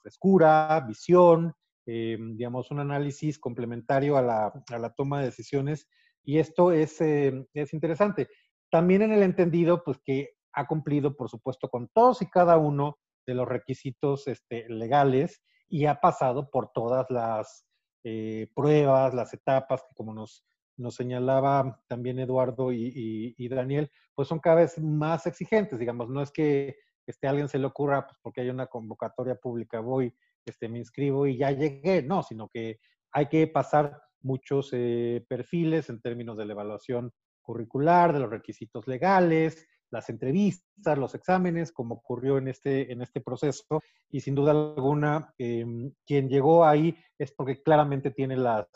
frescura, 0.00 0.84
visión, 0.86 1.52
digamos, 1.92 2.70
un 2.70 2.80
análisis 2.80 3.38
complementario 3.38 4.16
a 4.16 4.22
la, 4.22 4.52
a 4.70 4.78
la, 4.78 4.90
toma 4.90 5.20
de 5.20 5.26
decisiones. 5.26 5.88
Y 6.22 6.38
esto 6.38 6.72
es, 6.72 7.00
es 7.00 7.72
interesante. 7.72 8.28
También 8.70 9.02
en 9.02 9.12
el 9.12 9.22
entendido, 9.22 9.82
pues 9.82 9.98
que 10.04 10.30
ha 10.52 10.66
cumplido, 10.66 11.16
por 11.16 11.28
supuesto, 11.28 11.68
con 11.68 11.88
todos 11.88 12.22
y 12.22 12.26
cada 12.26 12.58
uno 12.58 12.98
de 13.26 13.34
los 13.34 13.48
requisitos 13.48 14.26
este, 14.26 14.68
legales 14.68 15.42
y 15.68 15.86
ha 15.86 16.00
pasado 16.00 16.50
por 16.50 16.72
todas 16.72 17.06
las 17.10 17.64
eh, 18.04 18.48
pruebas, 18.54 19.14
las 19.14 19.32
etapas 19.34 19.82
que 19.82 19.94
como 19.94 20.12
nos, 20.12 20.44
nos 20.76 20.94
señalaba 20.94 21.82
también 21.86 22.18
Eduardo 22.18 22.72
y, 22.72 23.48
Daniel, 23.48 23.90
pues 24.14 24.28
son 24.28 24.40
cada 24.40 24.56
vez 24.56 24.78
más 24.78 25.26
exigentes, 25.26 25.78
digamos, 25.78 26.08
no 26.08 26.22
es 26.22 26.30
que 26.30 26.76
este, 27.10 27.26
a 27.26 27.30
alguien 27.30 27.48
se 27.48 27.58
le 27.58 27.66
ocurra, 27.66 28.06
pues 28.06 28.18
porque 28.22 28.40
hay 28.40 28.50
una 28.50 28.66
convocatoria 28.66 29.34
pública, 29.34 29.80
voy, 29.80 30.14
este, 30.44 30.68
me 30.68 30.78
inscribo 30.78 31.26
y 31.26 31.36
ya 31.36 31.50
llegué, 31.50 32.02
no, 32.02 32.22
sino 32.22 32.48
que 32.48 32.78
hay 33.12 33.26
que 33.26 33.46
pasar 33.46 34.00
muchos 34.22 34.70
eh, 34.72 35.24
perfiles 35.28 35.90
en 35.90 36.00
términos 36.00 36.36
de 36.36 36.46
la 36.46 36.52
evaluación 36.52 37.12
curricular, 37.42 38.12
de 38.12 38.20
los 38.20 38.30
requisitos 38.30 38.86
legales, 38.86 39.66
las 39.90 40.08
entrevistas, 40.08 40.98
los 40.98 41.14
exámenes, 41.14 41.72
como 41.72 41.96
ocurrió 41.96 42.38
en 42.38 42.48
este, 42.48 42.92
en 42.92 43.02
este 43.02 43.20
proceso. 43.20 43.80
Y 44.08 44.20
sin 44.20 44.34
duda 44.34 44.52
alguna, 44.52 45.34
em, 45.38 45.92
quien 46.06 46.28
llegó 46.28 46.64
ahí 46.64 46.96
es 47.18 47.32
porque 47.32 47.62
claramente 47.62 48.10
tiene 48.10 48.36
las 48.36 48.66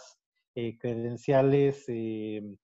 eh, 0.56 0.76
credenciales 0.78 1.84
em, 1.88 2.56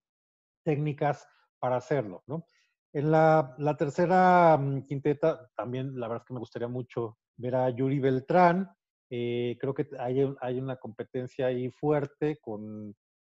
técnicas 0.65 1.27
para 1.59 1.77
hacerlo. 1.77 2.23
¿no? 2.27 2.47
En 2.92 3.12
la, 3.12 3.76
tercera 3.79 4.57
mm, 4.59 4.83
quinteta, 4.85 5.48
también 5.55 5.98
la 5.98 6.09
verdad 6.09 6.22
es 6.22 6.26
que 6.26 6.35
me 6.35 6.40
gustaría 6.40 6.68
mucho 6.68 7.18
ver 7.37 7.55
a 7.55 7.70
Yuri 7.70 8.00
Beltrán. 8.00 8.68
Eh, 9.09 9.57
creo 9.61 9.74
que 9.74 9.88
hay, 9.98 10.59
una 10.59 10.76
competencia 10.76 11.46
ahí 11.46 11.70
fuerte 11.70 12.38
con 12.40 12.94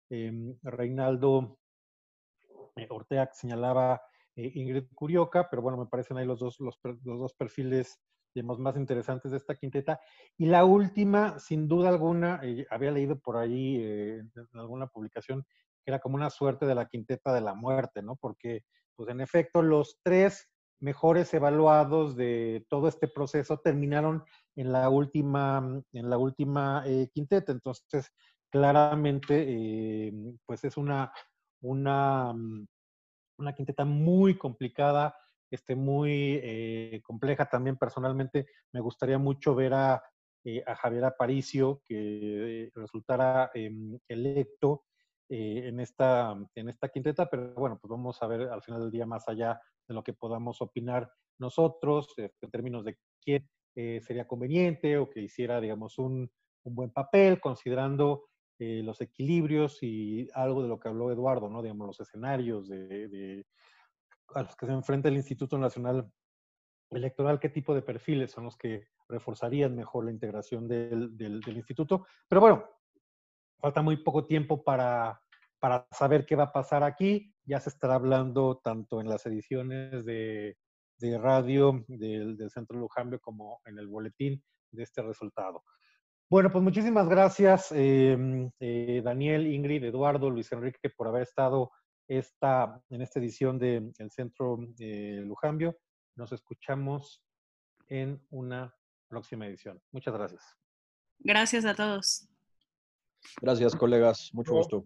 em, 0.09 0.57
Reinaldo 0.63 1.59
eh, 2.77 2.87
Ortega, 2.89 3.27
que 3.27 3.35
señalaba 3.35 4.01
eh, 4.35 4.51
Ingrid 4.55 4.85
Curioca, 4.95 5.49
pero 5.49 5.61
bueno, 5.61 5.77
me 5.77 5.85
parecen 5.87 6.17
ahí 6.17 6.25
los 6.25 6.39
dos, 6.39 6.59
los, 6.59 6.79
dos 7.03 7.33
perfiles 7.33 7.99
más 8.35 8.77
interesantes 8.77 9.31
de 9.31 9.37
esta 9.37 9.55
quinteta. 9.55 9.99
Y 10.37 10.45
la 10.45 10.63
última, 10.63 11.39
sin 11.39 11.67
duda 11.67 11.89
alguna, 11.89 12.41
había 12.69 12.91
leído 12.91 13.19
por 13.19 13.35
ahí 13.35 13.83
en 13.83 14.31
alguna 14.53 14.87
publicación 14.87 15.45
que 15.83 15.91
era 15.91 15.99
como 15.99 16.15
una 16.15 16.29
suerte 16.29 16.65
de 16.65 16.75
la 16.75 16.87
quinteta 16.87 17.33
de 17.33 17.41
la 17.41 17.53
muerte, 17.53 18.01
¿no? 18.01 18.15
Porque, 18.15 18.63
pues 18.95 19.09
en 19.09 19.21
efecto, 19.21 19.61
los 19.61 19.99
tres 20.03 20.47
mejores 20.79 21.33
evaluados 21.33 22.15
de 22.15 22.65
todo 22.69 22.87
este 22.87 23.07
proceso 23.07 23.59
terminaron 23.59 24.23
en 24.55 24.71
la 24.71 24.89
última, 24.89 25.81
en 25.93 26.09
la 26.09 26.17
última 26.17 26.83
quinteta. 27.13 27.51
Entonces, 27.51 28.11
claramente, 28.51 30.11
pues 30.45 30.63
es 30.63 30.77
una, 30.77 31.11
una 31.61 32.33
mm, 32.33 32.65
una 33.41 33.53
quinteta 33.53 33.83
muy 33.83 34.37
complicada, 34.37 35.15
este, 35.49 35.75
muy 35.75 36.39
eh, 36.41 37.01
compleja 37.03 37.45
también 37.47 37.77
personalmente. 37.77 38.47
Me 38.71 38.79
gustaría 38.79 39.17
mucho 39.17 39.53
ver 39.53 39.73
a, 39.73 40.01
eh, 40.45 40.63
Javier 40.65 41.05
Aparicio, 41.05 41.81
que 41.85 42.71
resultara 42.73 43.51
em, 43.53 43.99
electo 44.07 44.85
eh, 45.31 45.67
en, 45.67 45.79
esta, 45.79 46.37
en 46.53 46.69
esta 46.69 46.89
quinteta, 46.89 47.29
pero 47.29 47.53
bueno, 47.55 47.79
pues 47.81 47.89
vamos 47.89 48.21
a 48.21 48.27
ver 48.27 48.41
al 48.49 48.61
final 48.61 48.81
del 48.81 48.91
día 48.91 49.07
más 49.07 49.27
allá 49.27 49.59
de 49.87 49.93
lo 49.95 50.03
que 50.03 50.13
podamos 50.13 50.61
opinar 50.61 51.11
nosotros, 51.39 52.13
este, 52.17 52.45
en 52.45 52.51
términos 52.51 52.85
de 52.85 52.97
quién 53.19 53.49
sería 53.73 54.27
conveniente 54.27 54.97
o 54.97 55.09
que 55.09 55.21
hiciera, 55.21 55.61
digamos, 55.61 55.97
un, 55.97 56.29
un 56.63 56.75
buen 56.75 56.91
papel, 56.91 57.39
considerando 57.39 58.25
eh, 58.63 58.83
los 58.83 59.01
equilibrios 59.01 59.81
y 59.81 60.27
algo 60.33 60.61
de 60.61 60.67
lo 60.67 60.79
que 60.79 60.87
habló 60.87 61.11
Eduardo, 61.11 61.49
¿no? 61.49 61.63
Digamos, 61.63 61.87
los 61.87 61.99
escenarios 61.99 62.67
de, 62.67 63.43
a 64.35 64.43
los 64.43 64.55
que 64.55 64.67
se 64.67 64.71
enfrenta 64.71 65.09
el 65.09 65.15
Instituto 65.15 65.57
Nacional 65.57 66.11
Electoral, 66.91 67.39
qué 67.39 67.49
tipo 67.49 67.73
de 67.73 67.81
perfiles 67.81 68.29
son 68.29 68.43
los 68.43 68.57
que 68.57 68.89
reforzarían 69.07 69.75
mejor 69.75 70.05
la 70.05 70.11
integración 70.11 70.67
del, 70.67 71.17
del, 71.17 71.41
instituto. 71.57 72.05
Pero 72.27 72.41
bueno, 72.41 72.63
falta 73.61 73.81
muy 73.81 73.97
poco 73.97 74.25
tiempo 74.25 74.63
para, 74.63 75.21
para 75.59 75.87
saber 75.91 76.25
qué 76.25 76.35
va 76.35 76.45
a 76.45 76.53
pasar 76.53 76.83
aquí. 76.83 77.33
Ya 77.45 77.59
se 77.59 77.69
estará 77.69 77.95
hablando 77.95 78.59
tanto 78.63 78.99
en 78.99 79.07
las 79.07 79.25
ediciones 79.25 80.05
de, 80.05 80.57
de 80.97 81.17
radio 81.17 81.83
del, 81.87 82.37
del 82.37 82.49
Centro 82.49 82.77
Lujambio 82.77 83.19
como 83.19 83.61
en 83.65 83.77
el 83.77 83.87
boletín 83.87 84.43
de 84.71 84.83
este 84.83 85.01
resultado. 85.01 85.63
Bueno, 86.31 86.49
pues 86.49 86.63
muchísimas 86.63 87.09
gracias, 87.09 87.73
em, 87.73 88.49
eh, 88.61 89.01
Daniel, 89.03 89.47
Ingrid, 89.47 89.83
Eduardo, 89.83 90.29
Luis 90.29 90.49
Enrique, 90.53 90.89
por 90.95 91.09
haber 91.09 91.23
estado 91.23 91.71
esta, 92.07 92.81
en 92.89 93.01
esta 93.01 93.19
edición 93.19 93.59
del 93.59 93.93
Centro 94.09 94.57
eh, 94.79 95.21
Lujambio. 95.25 95.77
Nos 96.15 96.31
escuchamos 96.31 97.21
en 97.87 98.25
una 98.29 98.73
próxima 99.09 99.45
edición. 99.45 99.81
Muchas 99.91 100.13
gracias. 100.13 100.57
Gracias 101.19 101.65
a 101.65 101.75
todos. 101.75 102.30
Gracias, 103.41 103.75
colegas. 103.75 104.29
Mucho 104.33 104.53
gusto. 104.53 104.85